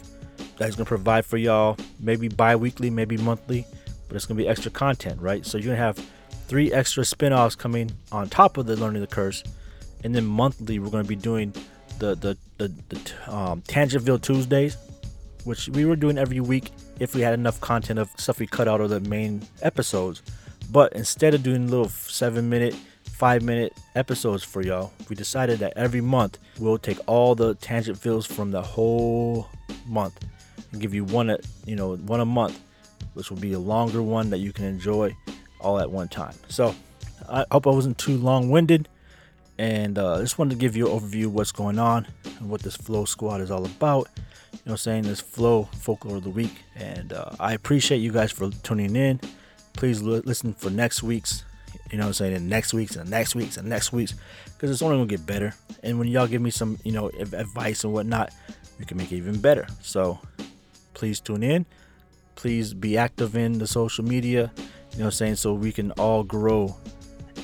that 0.57 0.65
he's 0.65 0.75
gonna 0.75 0.85
provide 0.85 1.25
for 1.25 1.37
y'all, 1.37 1.77
maybe 1.99 2.27
bi-weekly, 2.27 2.89
maybe 2.89 3.17
monthly, 3.17 3.65
but 4.07 4.15
it's 4.15 4.25
gonna 4.25 4.37
be 4.37 4.47
extra 4.47 4.71
content, 4.71 5.21
right? 5.21 5.45
So 5.45 5.57
you're 5.57 5.73
gonna 5.73 5.77
have 5.77 5.99
three 6.47 6.73
extra 6.73 7.05
spin-offs 7.05 7.55
coming 7.55 7.91
on 8.11 8.27
top 8.27 8.57
of 8.57 8.65
the 8.65 8.75
learning 8.75 9.01
the 9.01 9.07
curse 9.07 9.43
and 10.03 10.15
then 10.15 10.25
monthly 10.25 10.79
we're 10.79 10.89
going 10.89 11.03
to 11.03 11.07
be 11.07 11.15
doing 11.15 11.53
the 11.99 12.15
the 12.15 12.37
the, 12.57 12.73
the 12.89 13.33
um, 13.33 13.61
tangentville 13.63 14.21
tuesdays 14.21 14.77
which 15.43 15.69
we 15.69 15.85
were 15.85 15.95
doing 15.95 16.17
every 16.17 16.39
week 16.39 16.71
if 16.99 17.15
we 17.15 17.21
had 17.21 17.33
enough 17.33 17.59
content 17.61 17.99
of 17.99 18.09
stuff 18.17 18.39
we 18.39 18.47
cut 18.47 18.67
out 18.67 18.81
of 18.81 18.89
the 18.89 18.99
main 19.01 19.41
episodes 19.61 20.21
but 20.71 20.93
instead 20.93 21.33
of 21.33 21.43
doing 21.43 21.67
little 21.69 21.89
seven 21.89 22.49
minute 22.49 22.75
five 23.03 23.41
minute 23.41 23.73
episodes 23.95 24.43
for 24.43 24.61
y'all 24.61 24.91
we 25.09 25.15
decided 25.15 25.59
that 25.59 25.73
every 25.75 26.01
month 26.01 26.37
we'll 26.59 26.77
take 26.77 26.97
all 27.07 27.35
the 27.35 27.55
tangentvilles 27.55 28.27
from 28.27 28.51
the 28.51 28.61
whole 28.61 29.47
month 29.85 30.19
and 30.71 30.81
give 30.81 30.93
you 30.93 31.03
one 31.03 31.35
you 31.65 31.75
know 31.75 31.95
one 31.95 32.19
a 32.19 32.25
month 32.25 32.59
which 33.13 33.29
will 33.29 33.37
be 33.37 33.53
a 33.53 33.59
longer 33.59 34.01
one 34.01 34.29
that 34.29 34.37
you 34.37 34.53
can 34.53 34.65
enjoy 34.65 35.15
all 35.59 35.79
at 35.79 35.91
one 35.91 36.07
time. 36.07 36.33
So 36.47 36.75
I 37.27 37.45
hope 37.51 37.67
I 37.67 37.71
wasn't 37.71 37.97
too 37.97 38.17
long 38.17 38.49
winded. 38.49 38.87
And 39.57 39.97
uh, 39.97 40.15
I 40.15 40.19
just 40.21 40.37
wanted 40.37 40.51
to 40.51 40.55
give 40.55 40.77
you 40.77 40.89
an 40.89 40.97
overview 40.97 41.25
of 41.25 41.33
what's 41.33 41.51
going 41.51 41.79
on 41.79 42.07
and 42.39 42.49
what 42.49 42.61
this 42.61 42.77
Flow 42.77 43.03
Squad 43.03 43.41
is 43.41 43.51
all 43.51 43.65
about. 43.65 44.07
You 44.53 44.71
know, 44.71 44.75
saying 44.75 45.03
this 45.03 45.21
Flow 45.21 45.63
Folklore 45.63 46.17
of 46.17 46.23
the 46.23 46.29
Week. 46.29 46.53
And 46.75 47.13
uh, 47.13 47.31
I 47.39 47.53
appreciate 47.53 47.99
you 47.99 48.11
guys 48.11 48.31
for 48.31 48.49
tuning 48.49 48.95
in. 48.95 49.19
Please 49.73 50.01
l- 50.01 50.21
listen 50.25 50.53
for 50.53 50.69
next 50.69 51.03
week's, 51.03 51.43
you 51.91 51.97
know 51.97 52.07
I'm 52.07 52.13
saying, 52.13 52.35
and 52.35 52.49
next 52.49 52.73
week's 52.73 52.95
and 52.95 53.09
next 53.09 53.35
week's 53.35 53.57
and 53.57 53.69
next 53.69 53.93
week's. 53.93 54.13
Because 54.45 54.71
it's 54.71 54.81
only 54.81 54.97
going 54.97 55.07
to 55.07 55.17
get 55.17 55.25
better. 55.25 55.53
And 55.83 55.97
when 55.97 56.07
y'all 56.09 56.27
give 56.27 56.41
me 56.41 56.49
some, 56.49 56.77
you 56.83 56.91
know, 56.91 57.09
advice 57.09 57.83
and 57.83 57.93
whatnot, 57.93 58.33
we 58.77 58.85
can 58.85 58.97
make 58.97 59.11
it 59.11 59.15
even 59.15 59.39
better. 59.39 59.67
So 59.81 60.19
please 60.93 61.19
tune 61.19 61.43
in. 61.43 61.65
Please 62.35 62.73
be 62.73 62.97
active 62.97 63.35
in 63.35 63.59
the 63.59 63.67
social 63.67 64.03
media 64.05 64.51
You 64.93 64.99
know 64.99 65.05
what 65.05 65.05
I'm 65.05 65.11
saying? 65.11 65.35
So 65.35 65.53
we 65.53 65.71
can 65.71 65.91
all 65.91 66.23
grow 66.23 66.75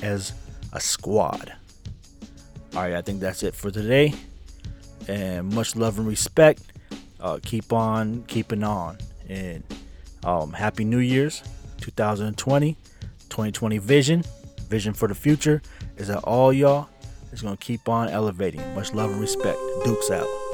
as 0.02 0.32
a 0.72 0.80
squad. 0.80 1.52
All 2.74 2.82
right, 2.82 2.94
I 2.94 3.02
think 3.02 3.20
that's 3.20 3.42
it 3.42 3.54
for 3.54 3.70
today. 3.70 4.14
And 5.08 5.54
much 5.54 5.76
love 5.76 5.98
and 5.98 6.06
respect. 6.06 6.62
Uh, 7.20 7.38
keep 7.42 7.72
on 7.72 8.22
keeping 8.24 8.62
on. 8.62 8.98
And 9.28 9.62
um, 10.24 10.52
Happy 10.52 10.84
New 10.84 10.98
Year's 10.98 11.42
2020, 11.80 12.76
2020 13.28 13.78
vision, 13.78 14.24
vision 14.68 14.92
for 14.92 15.08
the 15.08 15.14
future 15.14 15.62
is 15.96 16.08
that 16.08 16.18
all 16.24 16.52
y'all 16.52 16.88
is 17.32 17.42
going 17.42 17.56
to 17.56 17.64
keep 17.64 17.88
on 17.88 18.08
elevating. 18.08 18.60
Much 18.74 18.92
love 18.92 19.10
and 19.10 19.20
respect. 19.20 19.58
Dukes 19.84 20.10
out. 20.10 20.45